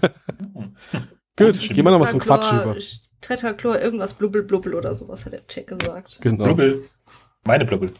[1.36, 2.76] Gut, gehen wir nochmal zum Quatsch über.
[3.22, 6.20] Tetrachlor, irgendwas blubbel blubbel oder sowas hat der Check gesagt.
[6.22, 6.44] Genau.
[6.44, 6.82] Blubbel.
[7.46, 7.92] Meine Blubbel.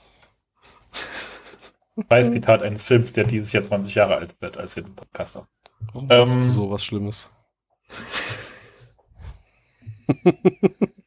[2.10, 5.36] Weiß Zitat eines Films, der dieses Jahr 20 Jahre alt wird, als wir den Podcast
[5.36, 5.48] haben.
[5.94, 7.32] Warum sagst Ähm, du so was Schlimmes?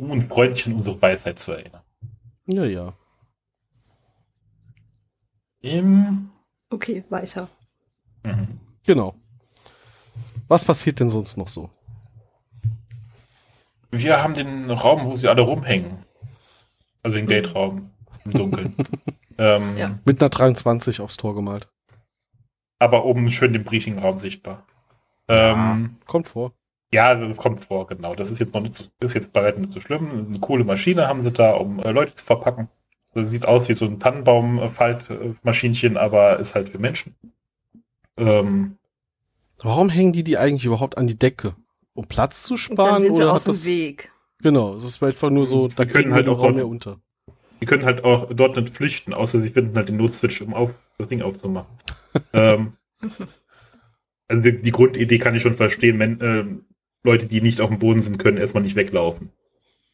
[0.00, 1.82] Um uns freundlich an unsere Weisheit zu erinnern.
[2.46, 2.94] Ja, ja.
[5.60, 6.30] Im,
[6.70, 7.48] Okay, weiter.
[8.22, 8.60] mhm.
[8.86, 9.14] Genau.
[10.48, 11.68] Was passiert denn sonst noch so?
[13.90, 16.04] Wir haben den Raum, wo sie alle rumhängen.
[17.02, 17.90] Also den Gate-Raum
[18.24, 18.74] im Dunkeln.
[19.38, 19.98] ähm, Ja.
[20.06, 21.68] Mit einer 23 aufs Tor gemalt.
[22.78, 24.66] Aber oben schön den Briefingraum sichtbar.
[25.28, 26.52] Ähm, Kommt vor.
[26.92, 28.14] Ja, das kommt vor, genau.
[28.14, 30.26] Das ist jetzt noch nicht so, ist jetzt bei weitem nicht so schlimm.
[30.28, 32.68] Eine coole Maschine haben sie da, um äh, Leute zu verpacken.
[33.14, 37.14] Das sieht aus wie so ein Tannenbaum-Faltmaschinchen, aber ist halt für Menschen.
[38.16, 38.76] Ähm,
[39.58, 41.54] Warum hängen die die eigentlich überhaupt an die Decke?
[41.94, 42.94] Um Platz zu sparen?
[42.94, 44.12] dann sind sie oder aus dem das, Weg.
[44.42, 46.98] Genau, es ist einfach nur so, Die da können können halt auch Raum mehr unter.
[47.60, 50.70] die können halt auch dort nicht flüchten, außer sie finden halt den Notswitch, um auf,
[50.98, 51.68] das Ding aufzumachen.
[52.32, 52.72] ähm,
[54.28, 56.64] also die, die Grundidee kann ich schon verstehen, wenn ähm,
[57.02, 59.30] Leute, die nicht auf dem Boden sind, können erstmal nicht weglaufen.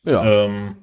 [0.05, 0.45] Ja.
[0.45, 0.77] Ähm,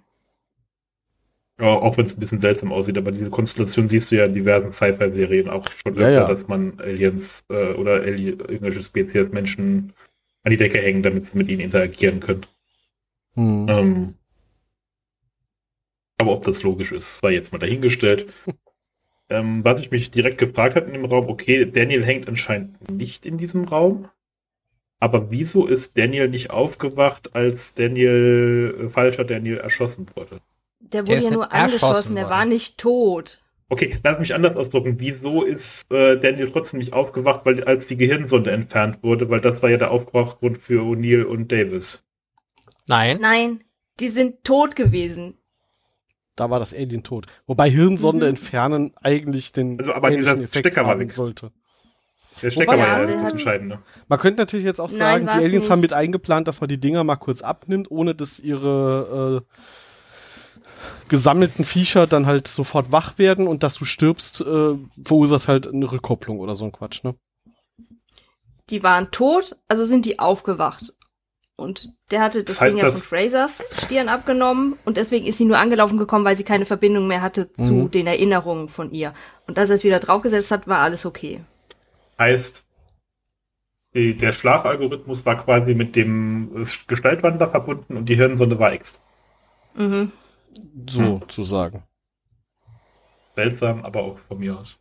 [1.60, 4.34] ja, auch wenn es ein bisschen seltsam aussieht, aber diese Konstellation siehst du ja in
[4.34, 6.28] diversen Sci-Fi-Serien auch schon Ja, öfter, ja.
[6.28, 9.94] dass man Aliens äh, oder Ali irgendwelche Spezies Menschen
[10.44, 12.46] an die Decke hängen, damit sie mit ihnen interagieren können.
[13.36, 13.68] Hm.
[13.70, 14.14] Ähm,
[16.18, 18.34] aber ob das logisch ist, sei jetzt mal dahingestellt.
[19.30, 23.26] ähm, was ich mich direkt gefragt habe in dem Raum, okay, Daniel hängt anscheinend nicht
[23.26, 24.10] in diesem Raum.
[25.04, 30.40] Aber wieso ist Daniel nicht aufgewacht, als Daniel, äh, falscher Daniel erschossen wurde?
[30.80, 32.32] Der Der wurde ist ja nur angeschossen, erschossen der worden.
[32.38, 33.42] war nicht tot.
[33.68, 34.96] Okay, lass mich anders ausdrücken.
[35.00, 39.62] Wieso ist äh, Daniel trotzdem nicht aufgewacht, weil als die Gehirnsonde entfernt wurde, weil das
[39.62, 42.02] war ja der Aufwachgrund für O'Neill und Davis.
[42.88, 43.18] Nein.
[43.20, 43.64] Nein,
[44.00, 45.38] die sind tot gewesen.
[46.38, 47.28] Da war das Alien tot.
[47.46, 48.30] Wobei Hirnsonde Mhm.
[48.30, 51.12] entfernen eigentlich den Also, aber dieser Stecker war haben weg.
[51.12, 51.52] sollte.
[52.44, 53.80] Der Stecker Wobei, war ja, das Entscheidende.
[54.08, 55.72] Man könnte natürlich jetzt auch Nein, sagen, die war's Aliens nicht.
[55.72, 59.58] haben mit eingeplant, dass man die Dinger mal kurz abnimmt, ohne dass ihre äh,
[61.08, 64.74] gesammelten Viecher dann halt sofort wach werden und dass du stirbst, äh,
[65.04, 67.16] verursacht halt eine Rückkopplung oder so ein Quatsch, ne?
[68.70, 70.94] Die waren tot, also sind die aufgewacht.
[71.56, 75.38] Und der hatte das, Das heißt, Ding ja von Frasers Stirn abgenommen und deswegen ist
[75.38, 77.92] sie nur angelaufen gekommen, weil sie keine Verbindung mehr hatte zu Mhm.
[77.92, 79.14] den Erinnerungen von ihr.
[79.48, 81.42] Und als er es wieder draufgesetzt hat, war alles okay.
[82.24, 82.66] Heißt,
[83.94, 86.52] die, der Schlafalgorithmus war quasi mit dem
[86.88, 89.02] Gestaltwandler verbunden und die Hirnsonde war extra.
[89.76, 90.14] Mhm.
[90.90, 91.30] So Hm.
[91.30, 91.84] zu sagen.
[93.36, 94.80] Seltsam, aber auch von mir aus.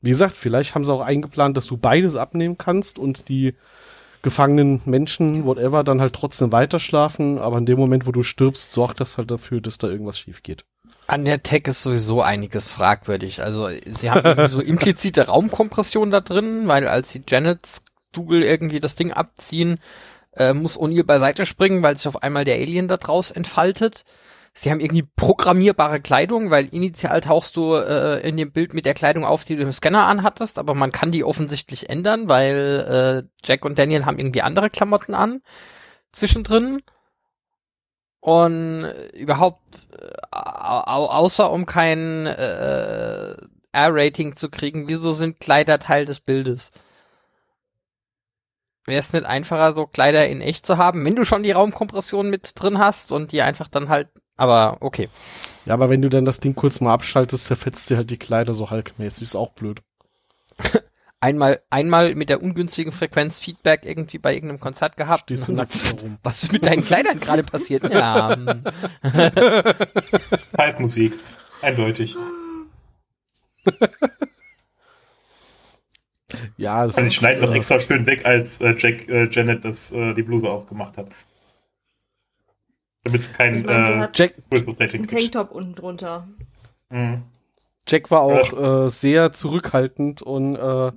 [0.00, 3.54] Wie gesagt, vielleicht haben sie auch eingeplant, dass du beides abnehmen kannst und die
[4.22, 8.72] gefangenen Menschen, whatever, dann halt trotzdem weiter schlafen, aber in dem Moment, wo du stirbst,
[8.72, 10.64] sorgt das halt dafür, dass da irgendwas schief geht.
[11.06, 13.42] An der Tech ist sowieso einiges fragwürdig.
[13.42, 18.80] Also sie haben irgendwie so implizite Raumkompression da drin, weil als die Janets Dougal irgendwie
[18.80, 19.80] das Ding abziehen,
[20.36, 24.04] äh, muss O'Neill beiseite springen, weil sich auf einmal der Alien da draus entfaltet.
[24.56, 28.94] Sie haben irgendwie programmierbare Kleidung, weil initial tauchst du äh, in dem Bild mit der
[28.94, 33.28] Kleidung auf, die du im Scanner anhattest, aber man kann die offensichtlich ändern, weil äh,
[33.44, 35.42] Jack und Daniel haben irgendwie andere Klamotten an
[36.12, 36.82] zwischendrin.
[38.24, 39.60] Und äh, überhaupt,
[40.00, 43.36] äh, au außer um kein äh,
[43.72, 46.72] R-Rating zu kriegen, wieso sind Kleider Teil des Bildes?
[48.86, 52.30] Wäre es nicht einfacher, so Kleider in echt zu haben, wenn du schon die Raumkompression
[52.30, 54.08] mit drin hast und die einfach dann halt,
[54.38, 55.10] aber okay.
[55.66, 58.54] Ja, aber wenn du dann das Ding kurz mal abschaltest, zerfetzt dir halt die Kleider
[58.54, 59.82] so halkmäßig, ist auch blöd.
[61.24, 65.22] Einmal, einmal mit der ungünstigen Frequenz Feedback irgendwie bei irgendeinem Konzert gehabt.
[65.22, 66.18] Stehst du Und dann nackt herum.
[66.22, 67.82] Was ist mit deinen Kleidern gerade passiert?
[67.94, 68.36] Ja,
[70.54, 71.14] Pfeifmusik.
[71.62, 72.14] Eindeutig.
[76.58, 79.26] Ja, das Also ich ist, schneide noch äh, extra schön weg, als äh, Jack äh,
[79.30, 81.08] Janet das, äh, die Bluse aufgemacht hat.
[83.04, 85.08] Damit es kein Ich meine, sie äh, Jack.
[85.08, 86.28] Tanktop unten drunter.
[86.90, 87.22] Mhm.
[87.86, 90.92] Jack war auch äh, sehr zurückhaltend und äh,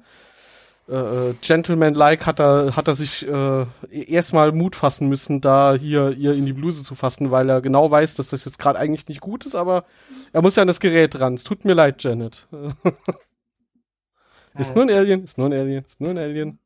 [0.89, 6.33] äh, Gentleman-like hat er, hat er sich äh, erstmal Mut fassen müssen, da hier ihr
[6.33, 9.21] in die Bluse zu fassen, weil er genau weiß, dass das jetzt gerade eigentlich nicht
[9.21, 9.85] gut ist, aber
[10.31, 11.33] er muss ja an das Gerät ran.
[11.33, 12.47] Es tut mir leid, Janet.
[14.57, 16.59] ist nur ein Alien, ist nur ein Alien, ist nur ein Alien.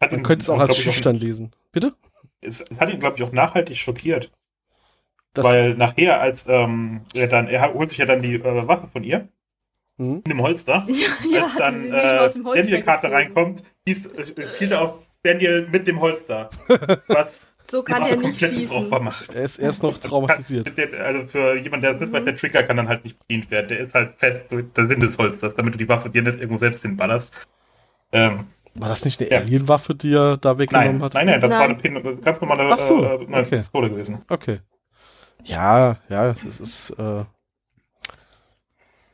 [0.00, 1.52] Hat Man könnte es auch als schüchtern lesen.
[1.72, 1.94] Bitte?
[2.40, 4.30] Es, es hat ihn, glaube ich, auch nachhaltig schockiert.
[5.34, 8.88] Das- Weil nachher, als ähm, er dann, er holt sich ja dann die äh, Waffe
[8.92, 9.28] von ihr
[9.98, 10.16] Hm?
[10.16, 10.86] in dem Holster.
[10.88, 15.86] Ja, ja als hat dann äh, Daniel-Karte reinkommt, hieß, äh, zielt er auf Daniel mit
[15.86, 16.50] dem Holster.
[17.08, 17.28] Was
[17.70, 18.58] So kann er nicht schießen.
[18.76, 19.34] unbrauchbar macht.
[19.34, 20.72] Er ist erst noch traumatisiert.
[20.98, 23.68] Also für jemanden, der das nicht weiß, der Trigger kann dann halt nicht bedient werden.
[23.68, 26.36] Der ist halt fest, so der Sinn des Holsters, damit du die Waffe dir nicht
[26.40, 27.32] irgendwo selbst hinballerst.
[28.12, 29.38] Ähm, War das nicht eine Ja.
[29.38, 31.14] Alienwaffe, die er da weggenommen nein, hat?
[31.14, 31.58] nein, nein, das Nein.
[31.58, 33.56] war eine Pin ganz normale Ach so, äh, eine okay.
[33.58, 34.18] Pistole gewesen.
[34.28, 34.60] Okay.
[35.44, 37.24] Ja, ja, es ist, äh,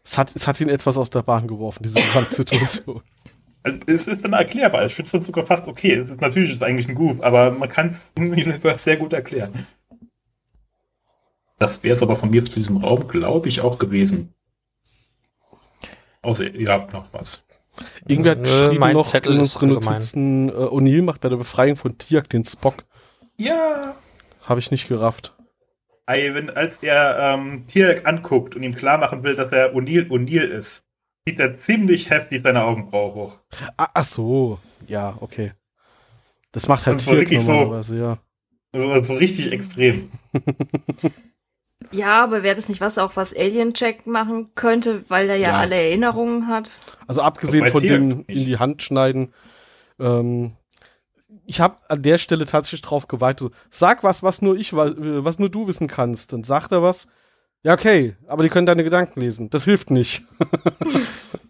[0.05, 3.03] es hat, es hat ihn etwas aus der Bahn geworfen, diese Gesamtsituation.
[3.65, 4.87] Also, es ist dann erklärbar.
[4.87, 5.95] Ich finde es dann sogar fast okay.
[5.95, 8.97] Es ist, natürlich ist es eigentlich ein Goof, aber man kann es im Universe sehr
[8.97, 9.67] gut erklären.
[11.59, 14.33] Das wäre es aber von mir zu diesem Raum, glaube ich, auch gewesen.
[16.23, 17.45] Außer ihr habt noch was.
[18.07, 19.69] Irgendwer hat geschrieben noch Zettel in unseren.
[19.71, 22.85] Notizen, äh, O'Neill macht bei der Befreiung von Tiak den Spock.
[23.37, 23.95] Ja.
[24.45, 25.35] Habe ich nicht gerafft.
[26.09, 30.09] Ey, wenn, als er ähm, Tier anguckt und ihm klar machen will, dass er O'Neill
[30.09, 30.83] O'Neill ist,
[31.29, 33.39] zieht er ziemlich heftig seine Augenbraue hoch.
[33.77, 35.53] Ah, ach so, ja, okay.
[36.53, 37.53] Das macht halt zwar Tiak wirklich so.
[37.53, 38.19] normalerweise, ja.
[38.73, 40.09] Also, so richtig extrem.
[41.93, 45.59] Ja, aber wäre das nicht was auch, was Alien-Check machen könnte, weil er ja, Ja.
[45.59, 46.71] alle Erinnerungen hat?
[47.07, 49.33] Also abgesehen von dem in die Hand schneiden.
[50.01, 50.53] Ähm,
[51.49, 53.41] ich habe an der Stelle tatsächlich drauf gewartet.
[53.41, 56.33] So, sag was, was nur ich, wa- was nur du wissen kannst.
[56.33, 57.09] Dann sagt er was.
[57.65, 59.51] Ja, okay, aber die können deine Gedanken lesen.
[59.51, 60.23] Das hilft nicht.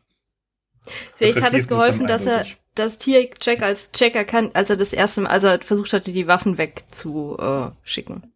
[1.16, 5.20] Vielleicht hat es geholfen, dass er das Tier-Check als Checker kann, als er das erste
[5.22, 8.22] Mal, als er versucht hatte, die Waffen wegzuschicken.
[8.22, 8.26] Äh,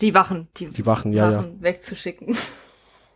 [0.00, 1.38] die Wachen, die, Die Wachen, ja, ja.
[1.38, 2.36] Wachen wegzuschicken.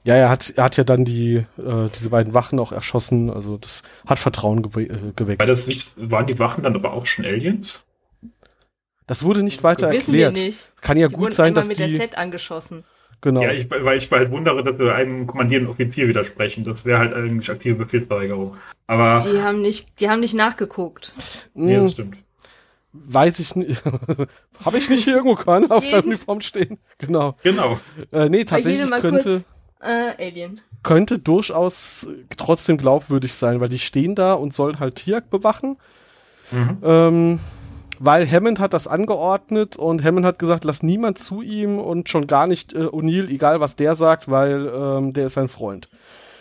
[0.05, 3.31] Ja, er hat, er hat ja dann die, äh, diese beiden Wachen auch erschossen.
[3.31, 5.41] Also das hat Vertrauen gewe äh, geweckt.
[5.41, 7.85] Weil das nicht, waren die Wachen dann aber auch schon Aliens?
[9.07, 10.47] Das wurde nicht weiter Wissen wir erklärt.
[10.47, 10.69] nicht.
[10.81, 11.87] Kann ja die gut sein, dass mit die.
[11.89, 12.85] der Z angeschossen.
[13.21, 13.43] genau.
[13.43, 16.63] Ja, ich, weil ich halt wundere, dass wir einem kommandierenden Offizier widersprechen.
[16.65, 18.57] Das wäre halt eigentlich aktive Befehlsverweigerung.
[18.87, 21.15] Aber, Die haben nicht, die haben nicht nachgeguckt.
[21.55, 22.17] nee, Hm, das stimmt.
[22.93, 23.83] weiß ich nicht.
[24.65, 26.79] Habe ich nicht hier irgendwo keine auf der Uniform stehen?
[26.99, 27.35] Genau.
[27.43, 27.79] Genau.
[28.13, 29.45] Äh, nee, tatsächlich könnte.
[29.83, 30.61] Äh, Alien.
[30.83, 35.77] könnte durchaus trotzdem glaubwürdig sein, weil die stehen da und sollen halt Tiak bewachen.
[36.51, 36.79] Mhm.
[36.83, 37.41] Ähm,
[38.01, 42.27] weil Hammond hat das angeordnet und Hammond hat gesagt, lass niemand zu ihm und schon
[42.29, 45.89] gar nicht äh, O'Neill, egal was der sagt, weil ähm, der ist sein Freund.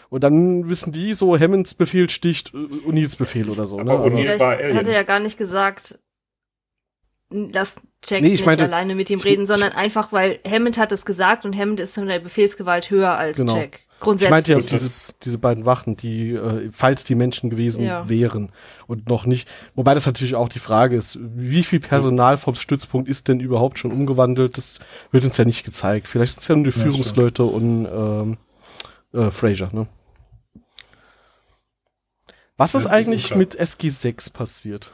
[0.09, 2.57] Und dann wissen die so, Hammonds Befehl sticht äh,
[2.87, 3.81] O'Neills Befehl oder so.
[3.81, 3.91] Ne?
[3.91, 4.77] Aber Also, O'Neill- Vielleicht war Alien.
[4.77, 5.99] hat er ja gar nicht gesagt,
[7.29, 7.75] lass
[8.05, 10.91] Jack Nee, ich nicht meinte- alleine mit ihm ich- reden, sondern einfach, weil Hammond hat
[10.91, 13.55] es gesagt und Hammond ist von der Befehlsgewalt höher als Genau.
[13.57, 13.79] Jack.
[13.81, 14.29] ich Grundsätzlich.
[14.29, 18.07] meinte ja Das diese, diese beiden Wachen, die, äh, falls die Menschen gewesen Ja.
[18.07, 18.51] wären
[18.85, 19.49] und noch nicht.
[19.73, 23.79] Wobei das natürlich auch die Frage ist, wie viel Personal vom Stützpunkt ist denn überhaupt
[23.79, 24.55] schon umgewandelt?
[24.57, 24.79] Das
[25.11, 26.07] wird uns ja nicht gezeigt.
[26.07, 28.37] Vielleicht sind es ja nur die Ja, Führungsleute und ähm,
[29.19, 29.87] äh, Fraser, ne?
[32.55, 33.39] Was ist ist eigentlich unklar.
[33.39, 34.91] mit SG6 passiert?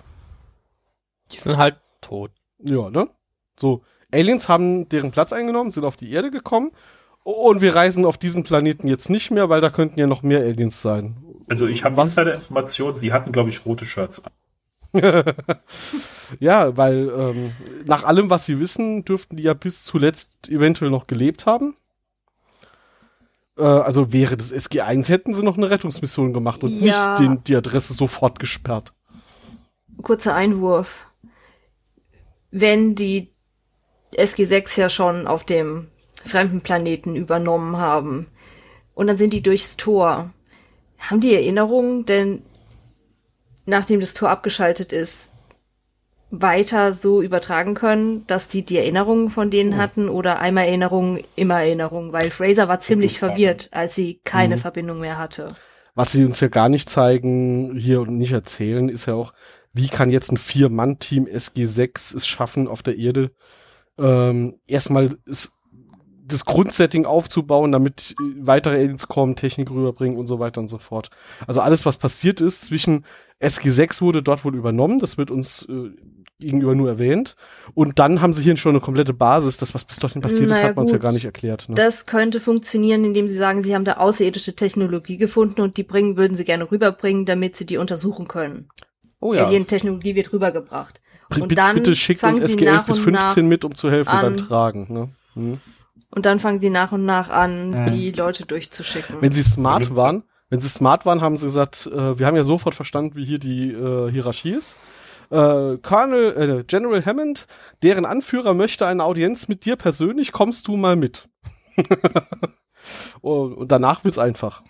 [1.32, 2.32] Die sind halt tot.
[2.60, 3.10] Ja, ne?
[3.60, 3.82] So,
[4.12, 6.72] Aliens haben deren Platz eingenommen, sind auf die Erde gekommen
[7.24, 10.39] und wir reisen auf diesen Planeten jetzt nicht mehr, weil da könnten ja noch mehr
[10.41, 11.18] Aliens sein.
[11.49, 14.32] Also ich habe Was- Insider-Informationen, sie hatten, glaube ich, rote Shirts an.
[16.39, 17.51] Ja, weil ähm,
[17.86, 21.76] nach allem, was sie wissen, dürften die ja bis zuletzt eventuell noch gelebt haben.
[23.58, 27.20] Äh, also wäre das SG1, hätten sie noch eine Rettungsmission gemacht und Ja.
[27.20, 28.93] nicht den, die Adresse sofort gesperrt.
[30.01, 31.06] Kurzer Einwurf.
[32.56, 33.34] Wenn die
[34.16, 35.88] SG6 ja schon auf dem
[36.24, 38.28] fremden Planeten übernommen haben.
[38.93, 40.32] Und dann sind die durchs Tor,
[40.99, 42.43] haben die Erinnerungen denn,
[43.66, 45.34] nachdem das Tor abgeschaltet ist,
[46.30, 51.62] weiter so übertragen können, dass die die Erinnerungen von denen hatten oder einmal Erinnerungen, immer
[51.62, 54.60] Erinnerungen, weil Fraser war ziemlich verwirrt, als sie keine Mhm.
[54.62, 55.56] Verbindung mehr hatte.
[55.93, 59.34] Was sie uns ja gar nicht zeigen hier und nicht erzählen, ist ja auch,
[59.74, 63.32] wie kann jetzt ein Vier-Mann-Team SG6 es schaffen, auf der Erde
[63.98, 65.58] ähm, erstmal es,
[66.26, 70.78] das Grundsetting aufzubauen, damit äh, weitere Aliens kommen, Technik rüberbringen und so weiter und so
[70.78, 71.10] fort.
[71.48, 73.06] Also alles, was passiert ist zwischen
[73.42, 75.92] SG6 wurde dort wohl übernommen, das wird uns äh,
[76.40, 77.36] gegenüber nur erwähnt.
[77.74, 79.58] Und dann haben sie hier schon eine komplette Basis.
[79.58, 81.70] Das, was bis dorthin passiert ist, Naja, hat man uns ja gar nicht erklärt.
[81.70, 81.76] Ne?
[81.76, 86.18] Das könnte funktionieren, indem sie sagen, sie haben da außerirdische Technologie gefunden und die bringen,
[86.18, 88.70] würden sie gerne rüberbringen, damit sie die untersuchen können.
[89.24, 91.02] Oh Alien-Technologie wird rübergebracht.
[91.30, 93.50] Br- Und bitte- dann bitte schickt uns fangen sie SG11 nach bis und 15 nach
[93.50, 94.22] mit, um zu helfen an.
[94.22, 94.88] beim Tragen.
[94.90, 95.10] Ne?
[95.36, 95.60] Hm.
[96.12, 97.88] Und dann fangen sie nach und nach an, Mhm.
[97.88, 99.18] die Leute durchzuschicken.
[99.22, 99.96] Wenn sie smart Ja.
[99.96, 103.26] waren, wenn sie smart waren, haben sie gesagt, äh, wir haben ja sofort verstanden, wie
[103.26, 104.78] hier die äh, Hierarchie ist.
[105.32, 107.48] äh, Colonel, äh, General Hammond,
[107.82, 111.28] deren Anführer möchte eine Audienz mit dir persönlich, kommst du mal mit.
[113.22, 114.62] und, und danach wird's einfach.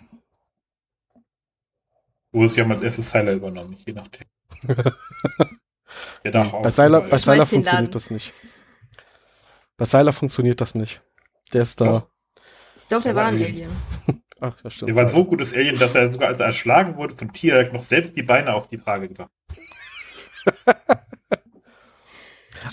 [2.32, 4.26] Wo es ja mal als erstes Seiler übernommen, je nachdem.
[6.24, 6.30] Der
[6.62, 8.32] Bei Seiler, bei Ich Seiler funktioniert das nicht.
[9.76, 11.02] Bei Seiler funktioniert das nicht.
[11.52, 11.84] Der ist da.
[11.84, 12.08] Doch.
[12.90, 13.70] Doch, der war ein Alien.
[14.40, 14.88] Ach, ja, stimmt.
[14.88, 17.70] Der war ein so gutes Alien, dass er sogar als er erschlagen wurde von Tier
[17.72, 19.30] noch selbst die Beine auf die Trage gedacht.
[20.54, 20.74] Schön,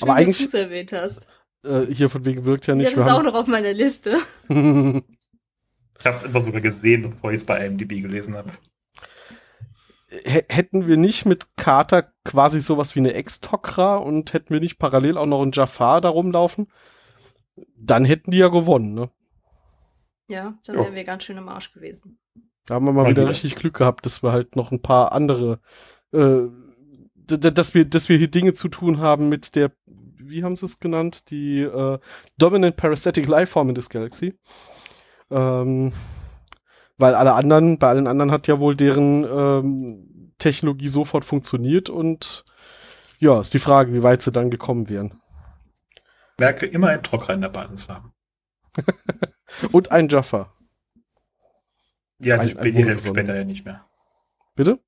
[0.02, 1.28] Aber eigentlich- dass du es erwähnt hast.
[1.66, 2.98] äh, hier von wegen wirkt ja Ich nicht.
[2.98, 4.18] habe es auch noch auf meiner Liste.
[6.00, 8.52] Ich habe es immer sogar gesehen, bevor ich es bei IMDb gelesen habe.
[10.26, 15.18] Hätten wir nicht mit Carter quasi sowas wie eine Ex-Tok'ra und hätten wir nicht parallel
[15.18, 16.68] auch noch einen Jafar da rumlaufen,
[17.78, 19.10] dann hätten die ja gewonnen, ne?
[20.28, 20.84] Ja, dann Ja.
[20.84, 22.20] wären wir ganz schön im Arsch gewesen.
[22.66, 25.60] Da haben wir mal wieder richtig Glück gehabt, dass wir halt noch ein paar andere,
[26.14, 26.42] äh,
[27.16, 30.80] dass wir, dass wir hier Dinge zu tun haben mit der, wie haben sie es
[30.80, 32.00] genannt, die äh,
[32.38, 34.38] Dominant Parasitic Lifeform in this Galaxy.
[35.30, 35.94] Ähm,
[37.02, 42.46] weil alle anderen, bei allen anderen hat ja wohl deren ähm, Technologie sofort funktioniert und
[43.20, 45.20] ja, ist die Frage, wie weit sie dann gekommen wären.
[46.40, 48.14] Merke immer einen Trocker in der Basis haben.
[49.72, 50.52] Und ein Jaffa.
[52.20, 53.86] Ja, Ein- die, ein die helfen später ja nicht mehr.
[54.56, 54.80] Bitte?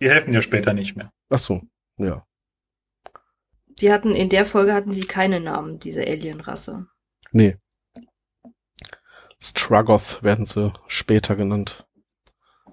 [0.00, 1.10] Die helfen ja später nicht mehr.
[1.30, 1.62] Ach so,
[1.96, 2.24] ja.
[3.80, 6.86] Die hatten, in der Folge hatten sie keine Namen, diese Alien-Rasse.
[7.32, 7.56] Nee.
[9.50, 11.86] Strugoth werden sie später genannt.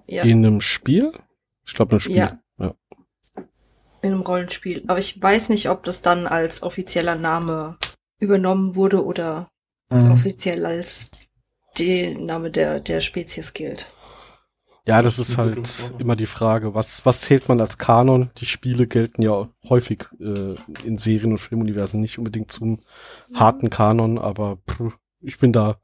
[0.06, 1.12] Ja, In einem Spiel?
[1.66, 2.16] Ich glaube, in einem Spiel.
[2.16, 2.38] Ja.
[2.58, 2.74] ja.
[4.02, 4.84] in einem Rollenspiel.
[4.86, 7.78] Aber ich weiß nicht, ob das dann als offizieller Name
[8.18, 9.48] übernommen wurde oder
[9.90, 10.12] Mhm.
[10.12, 11.10] offiziell als
[11.78, 13.90] der Name der, der Spezies gilt.
[14.86, 18.30] Ja, das ist halt immer die Frage, was, was zählt man als Kanon?
[18.38, 20.54] Die Spiele gelten ja häufig äh,
[20.84, 22.80] in Serien- und Filmuniversen nicht unbedingt zum
[23.34, 25.76] harten Kanon, aber pff, ich bin da,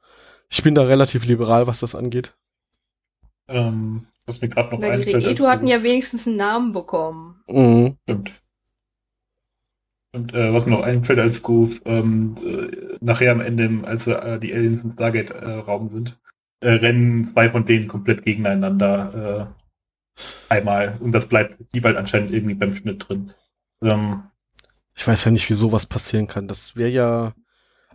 [0.50, 2.36] ich bin da relativ liberal, was das angeht.
[3.48, 5.26] Ähm, was mir gerade noch Weil die einfällt.
[5.26, 7.42] Reeto als hatten ja wenigstens einen Namen bekommen.
[7.48, 7.96] Mhm.
[8.02, 8.32] Stimmt.
[10.12, 14.40] Und äh, was mir noch einfällt als Goof, ähm, äh, nachher am Ende, als äh,
[14.40, 16.18] die Aliens im Stargate-Raum sind,
[16.60, 19.54] äh, rennen zwei von denen komplett gegeneinander
[20.18, 20.98] äh, einmal.
[21.00, 23.32] Und das bleibt die bald anscheinend irgendwie beim Schnitt drin.
[23.82, 24.24] Ähm,
[24.96, 26.48] Ich weiß ja nicht, wie sowas passieren kann.
[26.48, 27.32] Das wäre ja,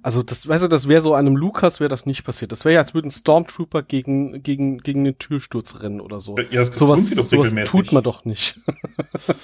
[0.06, 2.52] also das, weißt du, das wäre so einem Lukas wäre das nicht passiert.
[2.52, 6.38] Das wäre ja, als würde ein Stormtrooper gegen, gegen, gegen den Türsturz rennen oder so.
[6.38, 7.70] ja, das Sowas, tun sie doch regelmäßig.
[7.72, 8.60] tut man doch nicht.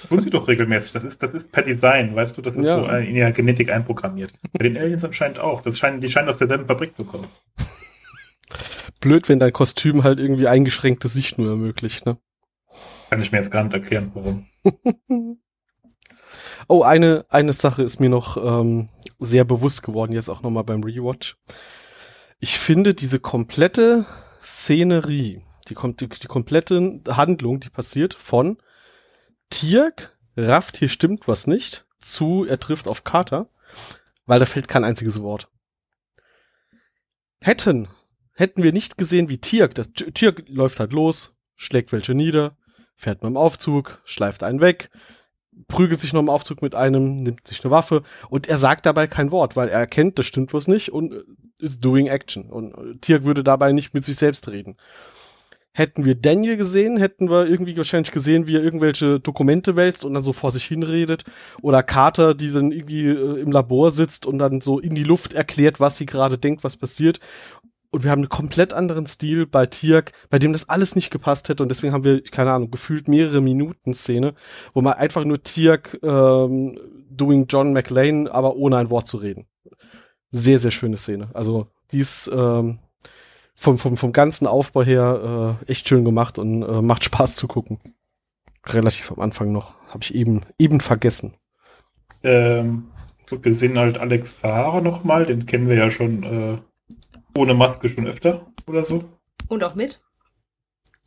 [0.08, 0.92] Tun sie doch regelmäßig.
[0.92, 2.80] Das ist, das ist per Design, weißt du, das ist Ja.
[2.80, 4.30] so in ihrer Genetik einprogrammiert.
[4.52, 5.62] Bei den Aliens anscheinend auch.
[5.62, 7.26] Das scheinen, die scheinen aus derselben Fabrik zu kommen.
[9.00, 12.18] Blöd, wenn dein Kostüm halt irgendwie eingeschränkte Sicht nur ermöglicht, ne?
[13.10, 14.46] Kann ich mir jetzt gar nicht erklären, warum.
[16.74, 20.82] Oh, eine, eine Sache ist mir noch ähm, sehr bewusst geworden, jetzt auch nochmal beim
[20.82, 21.36] Rewatch.
[22.38, 24.06] Ich finde diese komplette
[24.42, 28.56] Szenerie, die, die, die komplette Handlung, die passiert von
[29.50, 33.50] Tirk rafft, hier stimmt was nicht, zu er trifft auf Carter,
[34.24, 35.50] weil da fällt kein einziges Wort.
[37.42, 37.88] Hätten,
[38.32, 42.56] hätten wir nicht gesehen, wie Tirk, das Tirk läuft halt los, schlägt welche nieder,
[42.96, 44.88] fährt mit dem Aufzug, schleift einen weg,
[45.68, 49.06] prügelt sich noch im Aufzug mit einem, nimmt sich eine Waffe und er sagt dabei
[49.06, 51.22] kein Wort, weil er erkennt, das stimmt was nicht und äh,
[51.58, 52.50] ist doing action.
[52.50, 54.76] Und äh, Tirk würde dabei nicht mit sich selbst reden.
[55.74, 60.12] Hätten wir Daniel gesehen, hätten wir irgendwie wahrscheinlich gesehen, wie er irgendwelche Dokumente wälzt und
[60.12, 61.24] dann so vor sich hinredet.
[61.62, 65.32] Oder Carter, die dann irgendwie äh, im Labor sitzt und dann so in die Luft
[65.32, 67.20] erklärt, was sie gerade denkt, was passiert.
[67.92, 71.50] Und wir haben einen komplett anderen Stil bei Tirk, bei dem das alles nicht gepasst
[71.50, 71.62] hätte.
[71.62, 74.34] Und deswegen haben wir, keine Ahnung, gefühlt mehrere Minuten Szene,
[74.72, 76.80] wo man einfach nur Tirk ähm,
[77.10, 79.46] doing John McLean, aber ohne ein Wort zu reden.
[80.30, 81.28] Sehr, sehr schöne Szene.
[81.34, 82.78] Also die ist ähm,
[83.54, 87.46] vom, vom, vom ganzen Aufbau her äh, echt schön gemacht und äh, macht Spaß zu
[87.46, 87.78] gucken.
[88.64, 89.74] Relativ am Anfang noch.
[89.88, 91.34] Habe ich eben, eben vergessen.
[92.22, 92.84] Ähm,
[93.28, 96.58] wir sehen halt Alex Zahara nochmal, den kennen wir ja schon äh,
[97.36, 99.04] ohne Maske schon öfter oder so.
[99.48, 100.02] Und auch mit.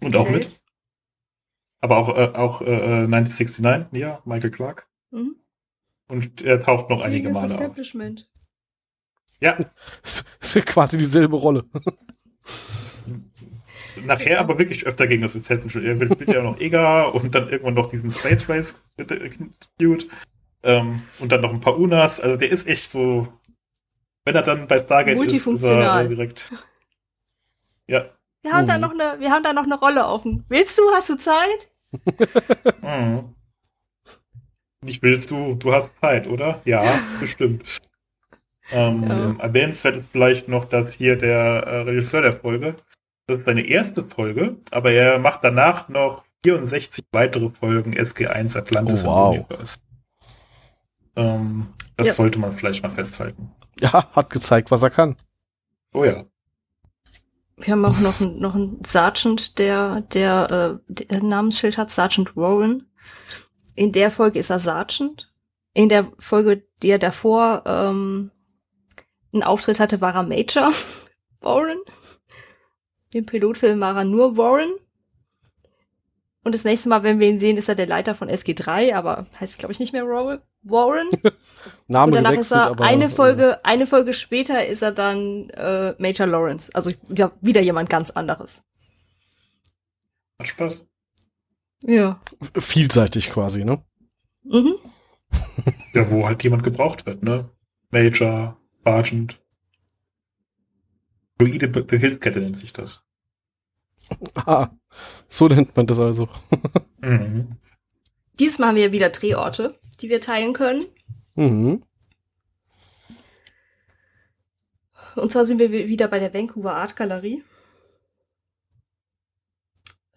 [0.01, 0.43] Und auch mit.
[0.43, 0.65] Sales.
[1.81, 4.87] Aber auch, äh, auch äh, 1969, ja, Michael Clark.
[5.11, 5.35] Mhm.
[6.07, 7.59] Und er taucht noch einige Gegen das Male auf.
[7.59, 8.29] Establishment.
[9.39, 9.57] Ja,
[10.01, 11.65] Das ist quasi dieselbe Rolle.
[14.03, 15.85] nachher aber wirklich öfter gegen das Establishment.
[15.85, 18.83] Er wird, wird ja noch Ega und dann irgendwann noch diesen Space Race
[19.77, 20.05] Dude.
[20.63, 22.19] Ähm, und dann noch ein paar Unas.
[22.19, 23.27] Also der ist echt so.
[24.25, 26.07] Wenn er dann bei Stargate ist, ist er Multifunktional.
[26.07, 26.51] direkt.
[27.87, 28.05] Ja.
[28.41, 28.81] Wir haben, da Mhm.
[28.81, 30.43] noch eine, wir haben da noch eine Rolle offen.
[30.49, 30.81] Willst du?
[30.91, 31.71] Hast du Zeit?
[32.81, 33.35] Mhm.
[34.83, 36.61] nicht willst du, du hast Zeit, oder?
[36.65, 36.81] Ja,
[37.19, 37.63] bestimmt.
[38.71, 39.35] Ähm, Ja.
[39.43, 42.75] Erwähnenswert ist vielleicht noch, dass hier der äh, Regisseur der Folge,
[43.27, 49.03] das ist seine erste Folge, aber er macht danach noch 64 weitere Folgen SG1 Atlantis
[49.05, 49.35] Oh, wow.
[49.35, 49.77] Universe.
[51.15, 51.67] Ähm,
[51.97, 52.13] das Ja.
[52.13, 53.51] sollte man vielleicht mal festhalten.
[53.79, 55.15] Ja, hat gezeigt, was er kann.
[55.93, 56.25] Oh ja.
[57.57, 62.35] Wir haben auch noch, einen- noch einen Sergeant, der, der, äh, der Namensschild hat, Sergeant
[62.35, 62.89] Warren.
[63.75, 65.31] In der Folge ist er Sergeant.
[65.73, 68.31] In der Folge, die er davor ähm,
[69.33, 70.71] einen Auftritt hatte, war er Major
[71.41, 71.79] Warren.
[73.13, 74.71] Im Pilotfilm war er nur Warren.
[76.43, 79.25] Und das nächste Mal, wenn wir ihn sehen, ist er der Leiter von SG3, aber
[79.39, 81.09] heißt, glaube ich, nicht mehr Wa- Warren.
[81.87, 85.49] Name Und danach ist er aber eine äh, Folge, eine Folge später ist er dann
[85.51, 86.71] äh, Major Lawrence.
[86.73, 88.63] Also ja, wieder jemand ganz anderes.
[90.39, 90.85] Hat Spaß.
[91.83, 92.19] Ja.
[92.57, 93.83] vielseitig quasi, ne?
[94.43, 94.75] Mhm.
[95.93, 97.49] Ja, wo halt jemand gebraucht wird, ne?
[97.91, 99.39] Major, Sergeant.
[101.37, 103.01] Fluide Be Befehlskette nennt sich das.
[104.35, 104.69] Ah,
[105.27, 106.29] so nennt man das also.
[107.01, 107.57] Mhm.
[108.39, 110.85] Dieses Mal haben wir wieder Drehorte, die wir teilen können.
[111.35, 111.83] Mhm.
[115.15, 117.43] Und zwar sind wir wi- wieder bei der Vancouver Art Galerie.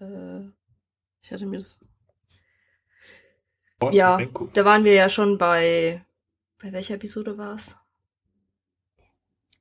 [0.00, 0.40] Äh,
[1.22, 1.78] ich hatte mir das.
[3.80, 4.50] Ort Ja, Vancouver.
[4.54, 6.04] da waren wir ja schon bei.
[6.60, 7.76] Bei welcher Episode war es?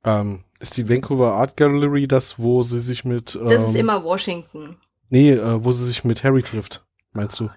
[0.04, 4.02] Ähm, ist die Vancouver Art Gallery das, wo sie sich mit ähm, Das ist immer
[4.02, 4.80] Washington.
[5.08, 7.48] Nee, äh, wo sie sich mit Harry trifft, meinst du?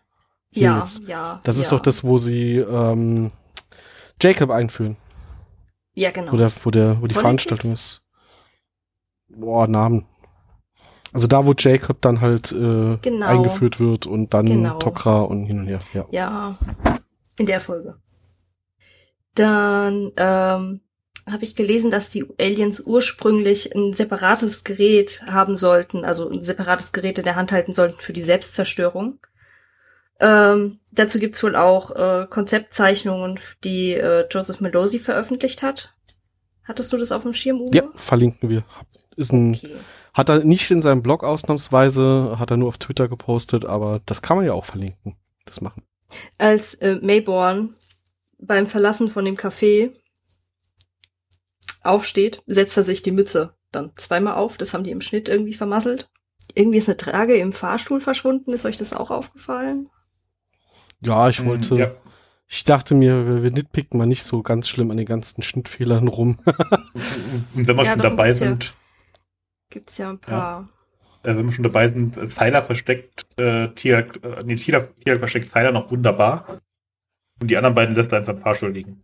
[0.53, 1.07] Hier Ja, jetzt.
[1.07, 1.39] ja.
[1.43, 1.63] Das ja.
[1.63, 3.31] ist doch das, wo sie ähm,
[4.21, 4.97] Jacob einführen,
[5.93, 6.31] Ja, genau.
[6.33, 7.19] wo, der, wo, der, wo die Politics?
[7.21, 8.01] Veranstaltung ist.
[9.29, 10.05] Boah, Namen.
[11.13, 13.25] Also da, wo Jacob dann halt äh, Genau.
[13.25, 14.77] eingeführt wird und dann Genau.
[14.79, 15.79] Tokra und hin und her.
[15.93, 16.05] Ja.
[16.11, 16.57] Ja,
[17.37, 17.95] in der Folge.
[19.35, 20.81] Dann ähm,
[21.29, 26.91] habe ich gelesen, dass die Aliens ursprünglich ein separates Gerät haben sollten, also ein separates
[26.91, 29.19] Gerät in der Hand halten sollten für die Selbstzerstörung.
[30.21, 35.93] Ähm, dazu gibt's wohl auch äh, Konzeptzeichnungen, die äh, Joseph Melosi veröffentlicht hat.
[36.63, 37.75] Hattest du das auf dem Schirm, Uwe?
[37.75, 38.63] ja, verlinken wir.
[39.15, 39.75] Ist ein, Okay.
[40.13, 44.21] Hat er nicht in seinem Blog ausnahmsweise, hat er nur auf Twitter gepostet, aber das
[44.21, 45.15] kann man ja auch verlinken.
[45.45, 45.83] Das machen.
[46.37, 47.73] Als äh, Mayborn
[48.37, 49.93] beim Verlassen von dem Café
[51.83, 54.57] aufsteht, setzt er sich die Mütze dann zweimal auf.
[54.57, 56.09] Das haben die im Schnitt irgendwie vermasselt.
[56.53, 58.51] Irgendwie ist eine Trage im Fahrstuhl verschwunden.
[58.51, 59.89] Ist euch das auch aufgefallen?
[61.01, 61.91] Ja, ich Mhm, wollte, Ja.
[62.47, 66.37] ich dachte mir, wir, nitpicken mal nicht so ganz schlimm an den ganzen Schnittfehlern rum.
[66.45, 68.47] Und wenn wir Ja, schon dabei gibt's ja.
[68.47, 68.73] sind,
[69.69, 70.69] Gibt's ja ein paar.
[71.23, 75.17] äh, wenn wir schon dabei sind, äh, Tyler versteckt, äh, Tia, äh, nee, Tia, Tia
[75.17, 76.59] versteckt Tyler noch wunderbar.
[77.39, 79.03] Und die anderen beiden lässt er einfach im Fahrstuhl liegen.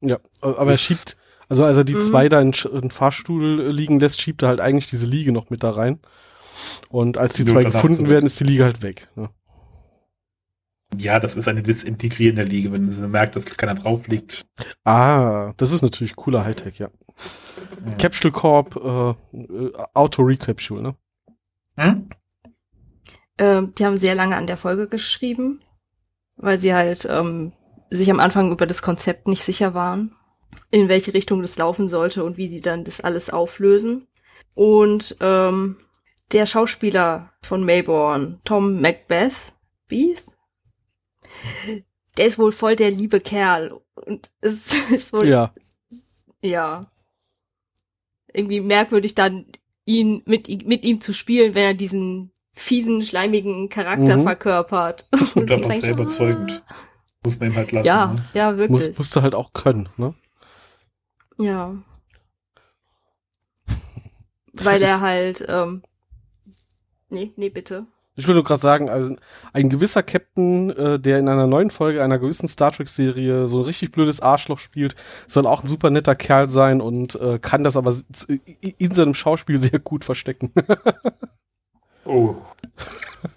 [0.00, 1.16] Ja, aber er schiebt,
[1.48, 2.00] also als er die Mhm.
[2.00, 5.50] zwei da in, in Fahrstuhl äh, liegen lässt, schiebt er halt eigentlich diese Liege noch
[5.50, 6.00] mit da rein.
[6.88, 9.08] Und als die Nur zwei gefunden werden, ist die Liege halt weg.
[9.16, 9.28] Ne?
[10.96, 14.44] Ja, das ist eine desintegrierende Liege, wenn sie merkt, dass keiner drauf liegt.
[14.84, 16.90] Ah, das ist natürlich cooler Hightech, ja.
[17.84, 17.96] Mhm.
[17.96, 20.96] Capsule Corp, äh, äh, Auto Recapsule, ne?
[21.76, 22.08] Hm?
[23.38, 25.60] Ähm, die haben sehr lange an der Folge geschrieben,
[26.36, 27.52] weil sie halt ähm,
[27.90, 30.14] sich am Anfang über das Konzept nicht sicher waren,
[30.70, 34.08] in welche Richtung das laufen sollte und wie sie dann das alles auflösen.
[34.54, 35.76] Und ähm,
[36.32, 39.52] der Schauspieler von Mayborn, Tom Macbeth,
[39.88, 40.24] Beeth,
[42.16, 43.80] der ist wohl voll der liebe Kerl.
[43.94, 45.52] Und es ist wohl Ja.
[46.42, 46.80] ja.
[48.32, 49.46] Irgendwie merkwürdig dann,
[49.84, 54.22] ihn mit, mit ihm zu spielen, wenn er diesen fiesen, schleimigen Charakter Mhm.
[54.22, 55.08] verkörpert.
[55.34, 55.94] Und aber auch sehr ah.
[55.94, 56.62] überzeugend.
[57.24, 57.86] Muss man ihm halt lassen.
[57.86, 58.24] Ja, Ne?
[58.34, 58.88] ja, wirklich.
[58.88, 60.14] Muss, musste halt auch können, ne?
[61.38, 61.76] ja.
[64.52, 65.82] Weil er halt, ähm,
[67.08, 67.86] nee, nee, bitte.
[68.20, 69.16] Ich will nur gerade sagen, also
[69.52, 73.64] ein gewisser Captain, äh, der in einer neuen Folge einer gewissen Star Trek-Serie so ein
[73.64, 74.94] richtig blödes Arschloch spielt,
[75.26, 77.94] soll auch ein super netter Kerl sein und äh, kann das aber
[78.78, 80.52] in seinem Schauspiel sehr gut verstecken.
[82.06, 82.34] Oh.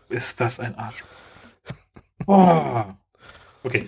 [0.10, 1.04] Ist das ein Arsch.
[2.26, 2.86] Oh.
[3.64, 3.88] Okay.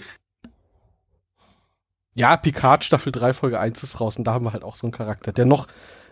[2.13, 4.85] ja, Picard Staffel 3 Folge 1 ist raus und da haben wir halt auch so
[4.85, 5.67] einen Charakter, der noch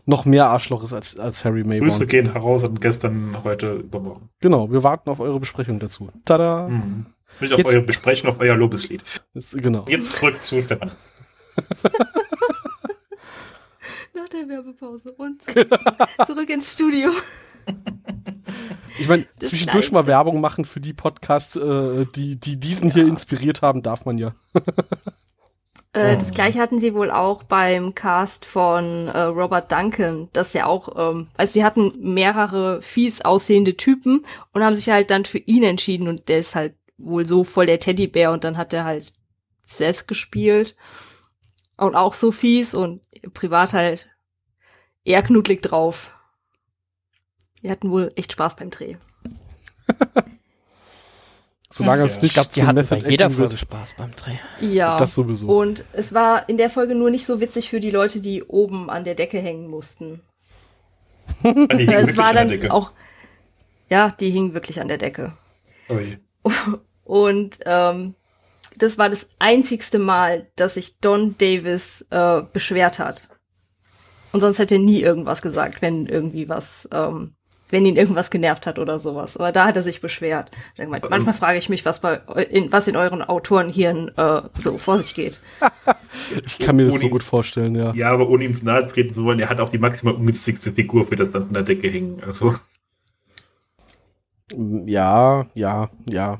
[0.05, 2.07] noch mehr Arschloch ist als, als Harry Grüße Mayborn.
[2.07, 4.29] gehen heraus an gestern, heute, übermorgen.
[4.39, 6.09] Genau, wir warten auf eure Besprechung dazu.
[6.25, 6.67] Tada!
[6.67, 7.05] Mhm.
[7.39, 9.03] Nicht auf Jetzt- euer Besprechen, auf euer Lobeslied.
[9.33, 9.85] Das, genau.
[9.87, 10.91] Jetzt zurück zu Stefan.
[14.13, 15.67] Nach der Werbepause und zurück,
[16.27, 17.09] zurück ins Studio.
[18.99, 23.61] Ich meine, zwischendurch mal Werbung machen für die Podcasts, äh, die, die diesen hier inspiriert
[23.61, 24.35] haben, darf man ja.
[25.93, 26.17] Äh, Oh.
[26.17, 30.89] Das gleiche hatten sie wohl auch beim Cast von äh, Robert Duncan, dass ja auch,
[30.97, 35.63] ähm, also sie hatten mehrere fies aussehende Typen und haben sich halt dann für ihn
[35.63, 39.13] entschieden und der ist halt wohl so voll der Teddybär und dann hat er halt
[39.61, 40.75] Seth gespielt
[41.77, 43.01] und auch so fies und
[43.33, 44.09] privat halt
[45.03, 46.11] eher knuddelig drauf.
[47.61, 48.95] Wir hatten wohl echt Spaß beim Dreh.
[51.75, 52.05] Solange Ja.
[52.05, 53.59] es nicht Ich glaube, die zu hatten Method bei jeder Folge wird.
[53.59, 54.35] Spaß beim Dreh.
[54.61, 54.95] Ja.
[54.99, 55.47] Das sowieso.
[55.47, 58.91] Und es war in der Folge nur nicht so witzig für die Leute, die oben
[58.91, 60.21] an der Decke hängen mussten.
[61.43, 62.71] Die es war an der dann Decke.
[62.71, 62.91] auch,
[63.89, 65.33] ja, die hingen wirklich an der Decke.
[65.89, 66.19] Ui.
[67.05, 68.13] Und ähm,
[68.77, 73.29] das war das einzigste Mal, dass sich Don Davis äh, beschwert hat.
[74.31, 77.33] Und sonst hätte er nie irgendwas gesagt, wenn irgendwie was, ähm,
[77.73, 79.35] wenn ihn irgendwas genervt hat oder sowas.
[79.35, 80.51] Aber da hat er sich beschwert.
[80.77, 82.17] Er manchmal frage ich mich, was bei
[82.49, 85.41] in, was in euren Autorenhirn äh, so vor sich geht.
[86.45, 87.93] Ich kann mir das so gut vorstellen, ja.
[87.95, 90.71] Ja, aber ohne ihm zu nahe treten zu wollen, er hat auch die maximal ungünstigste
[90.71, 92.21] Figur für das dann an der Decke hängen.
[92.25, 92.55] Also,
[94.53, 96.39] Ja, ja, ja.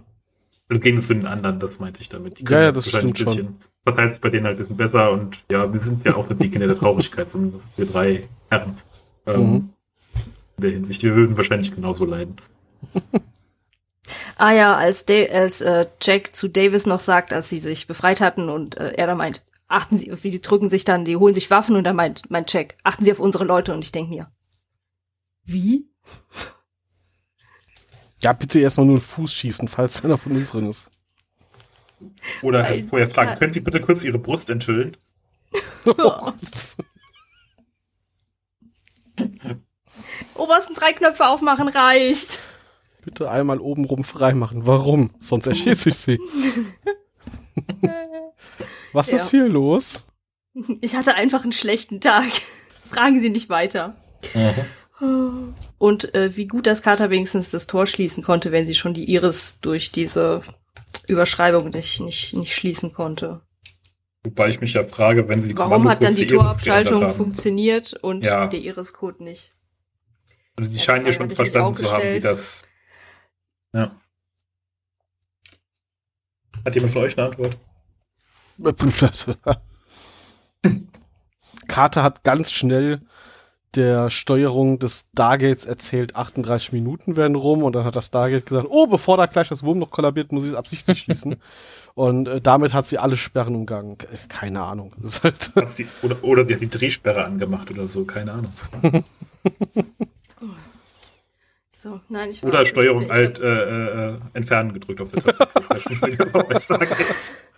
[0.69, 2.39] im Gegensatz zu den anderen, das meinte ich damit.
[2.39, 5.11] Die Ja, ja, das stimmt ein bisschen, verteilt sich bei denen halt ein bisschen besser
[5.11, 8.77] und ja, wir sind ja auch die Kinder der Traurigkeit, zumindest wir drei Herren.
[9.25, 9.72] Ähm, Mhm.
[10.63, 12.37] Der Hinsicht, wir würden wahrscheinlich genauso leiden.
[14.37, 18.21] Ah ja, als, Da- als äh, Jack zu Davis noch sagt, als sie sich befreit
[18.21, 21.33] hatten und äh, er dann meint, achten Sie, wie die drücken sich dann, die holen
[21.33, 24.13] sich Waffen und dann meint, meint Jack, achten Sie auf unsere Leute und ich denke
[24.15, 24.31] mir,
[25.43, 25.89] wie?
[28.21, 30.89] Ja, bitte erstmal nur einen Fuß schießen, falls einer von unseren ist.
[32.41, 32.87] Oder halt Alter.
[32.87, 34.95] vorher fragen, können Sie bitte kurz Ihre Brust enthüllen?
[40.35, 42.39] Obersten drei Knöpfe aufmachen reicht.
[43.05, 44.65] Bitte einmal obenrum freimachen.
[44.65, 45.11] Warum?
[45.19, 46.19] Sonst erschieße ich sie.
[48.93, 49.17] Was Ja.
[49.17, 50.03] ist hier los?
[50.81, 52.25] Ich hatte einfach einen schlechten Tag.
[52.85, 53.95] Fragen Sie nicht weiter.
[55.79, 59.11] Und äh, wie gut das Carter wenigstens das Tor schließen konnte, wenn sie schon die
[59.11, 60.41] Iris durch diese
[61.07, 63.41] Überschreibung nicht, nicht, nicht schließen konnte.
[64.23, 68.23] Wobei ich mich ja frage, wenn Sie die Warum hat dann die Torabschaltung funktioniert und
[68.25, 68.47] Ja.
[68.47, 69.51] der Iris-Code nicht?
[70.55, 72.63] Also die Ja, scheinen ja schon verstanden zu haben, wie das.
[73.73, 73.91] Ja.
[76.65, 77.57] Hat jemand von euch eine Antwort?
[81.67, 83.01] Carter hat ganz schnell
[83.75, 88.67] der Steuerung des Stargates erzählt, 38 Minuten werden rum und dann hat das Stargate gesagt,
[88.69, 91.37] oh, bevor da gleich das Wurm noch kollabiert, muss ich es absichtlich schießen.
[91.95, 93.97] und äh, damit hat sie alle Sperren umgangen.
[93.97, 94.93] K- Keine Ahnung.
[95.23, 98.53] Halt die, oder, oder sie hat die Drehsperre angemacht oder so, keine Ahnung.
[101.75, 106.79] So, nein, ich Oder Steuerung ich- alt äh, äh, entfernen gedrückt auf der Tastatur.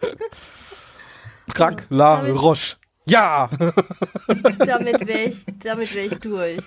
[1.53, 2.77] Krank, la, Damit- Roche.
[3.05, 3.49] Ja!
[4.65, 6.57] Damit wäre ich, damit wär ich durch.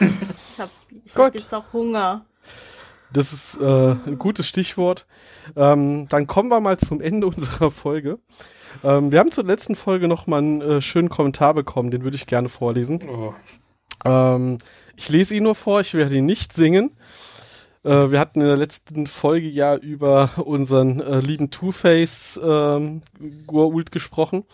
[0.00, 0.70] Ich hab,
[1.04, 2.24] ich hab jetzt auch Hunger.
[3.12, 5.06] Das ist äh, ein gutes Stichwort.
[5.54, 8.18] Ähm, dann kommen wir mal zum Ende unserer Folge.
[8.82, 12.16] Ähm, wir haben zur letzten Folge noch mal einen äh, schönen Kommentar bekommen, den würde
[12.16, 13.02] ich gerne vorlesen.
[13.08, 13.34] Oh.
[14.04, 14.58] Ähm,
[14.96, 16.90] ich lese ihn nur vor, ich werde ihn nicht singen.
[17.86, 23.02] Äh, wir hatten in der letzten Folge ja über unseren äh, lieben Two-Face ähm,
[23.46, 24.44] Goa'uld gesprochen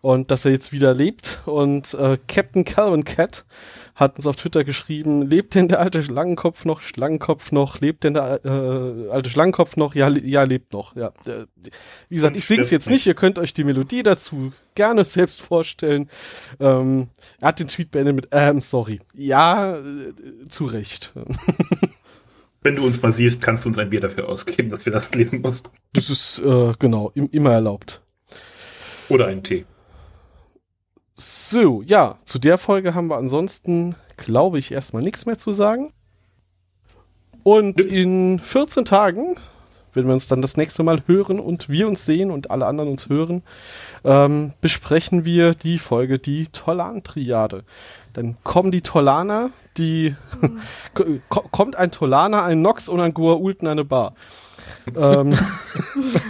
[0.00, 1.42] und dass er jetzt wieder lebt.
[1.44, 3.44] Und äh, Captain Calvin Cat
[3.94, 6.80] hat uns auf Twitter geschrieben, lebt denn der alte Schlangenkopf noch?
[6.80, 7.80] Schlangenkopf noch?
[7.80, 9.94] Lebt denn der äh, alte Schlangenkopf noch?
[9.94, 10.96] Ja, le ja, lebt noch.
[10.96, 11.12] Ja,
[12.08, 13.06] wie gesagt, ich sing's jetzt nicht.
[13.06, 16.08] Ihr könnt euch die Melodie dazu gerne selbst vorstellen.
[16.58, 17.08] Ähm,
[17.38, 19.00] er hat den Tweet beendet mit, ähm, sorry.
[19.12, 20.14] Ja, äh,
[20.48, 21.12] zu Recht.
[22.62, 25.14] Wenn du uns mal siehst, kannst du uns ein Bier dafür ausgeben, dass wir das
[25.14, 25.70] lesen mussten.
[25.92, 28.02] Das ist, äh, genau, im, immer erlaubt.
[29.08, 29.64] Oder einen Tee.
[31.14, 35.92] So, ja, zu der Folge haben wir ansonsten, glaube ich, erstmal nichts mehr zu sagen.
[37.42, 39.36] Und in 14 Tagen,
[39.94, 42.90] wenn wir uns dann das nächste Mal hören und wir uns sehen und alle anderen
[42.90, 43.42] uns hören,
[44.04, 47.64] ähm, besprechen wir die Folge Die Tolan-Triade.
[48.12, 50.16] Dann kommen die Tolaner, die
[50.94, 54.14] ko kommt ein Tolaner, ein Nox und ein Goa'uld in eine Bar.
[54.96, 55.36] ähm,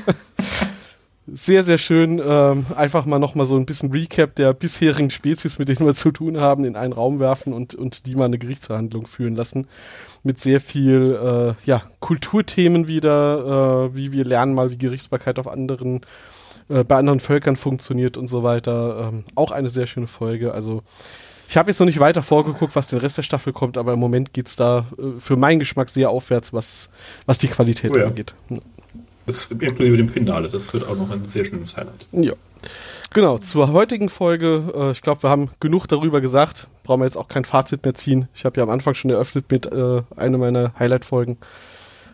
[1.35, 2.20] sehr, sehr schön.
[2.24, 5.95] Ähm, einfach mal noch mal so ein bisschen Recap der bisherigen Spezies, mit denen wir
[5.95, 9.66] zu tun haben, in einen Raum werfen und, und die mal eine Gerichtsverhandlung führen lassen.
[10.22, 15.47] Mit sehr viel äh, ja, Kulturthemen wieder, äh, wie wir lernen mal, wie Gerichtsbarkeit auf
[15.49, 16.01] anderen,
[16.68, 19.11] äh, bei anderen Völkern funktioniert und so weiter.
[19.12, 20.53] Ähm, auch eine sehr schöne Folge.
[20.53, 20.83] Also
[21.49, 23.99] Ich habe jetzt noch nicht weiter vorgeguckt, was den Rest der Staffel kommt, aber im
[24.01, 26.91] Moment geht's da äh, für meinen Geschmack sehr aufwärts, was,
[27.26, 28.07] was die Qualität Oh ja.
[28.07, 28.35] angeht.
[29.29, 30.49] Das inklusive dem Finale.
[30.49, 32.07] Das wird auch noch ein sehr schönes Highlight.
[32.12, 32.33] Ja.
[33.14, 36.66] Genau, zur heutigen Folge, äh, ich glaube, wir haben genug darüber gesagt.
[36.83, 38.29] Brauchen wir jetzt auch kein Fazit mehr ziehen.
[38.35, 41.39] Ich habe ja am Anfang schon eröffnet mit äh, einer meiner Highlight-Folgen.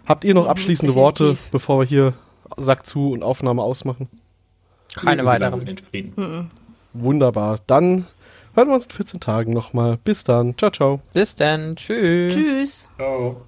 [0.07, 1.51] Habt ihr noch Mhm, abschließende Worte, definitiv.
[1.51, 2.13] bevor wir hier
[2.59, 4.09] Sack zu und Aufnahme ausmachen?
[4.95, 5.67] Keine weiteren.
[5.67, 6.13] in Frieden.
[6.17, 6.51] Mhm.
[6.93, 7.59] Wunderbar.
[7.67, 8.07] Dann
[8.55, 9.99] hören wir uns in 14 Tagen nochmal.
[10.05, 10.57] Bis dann.
[10.57, 11.01] Ciao, ciao.
[11.13, 11.75] Bis dann.
[11.75, 12.35] Tschüss.
[12.35, 12.89] Tschüss.
[12.97, 13.43] Ciao.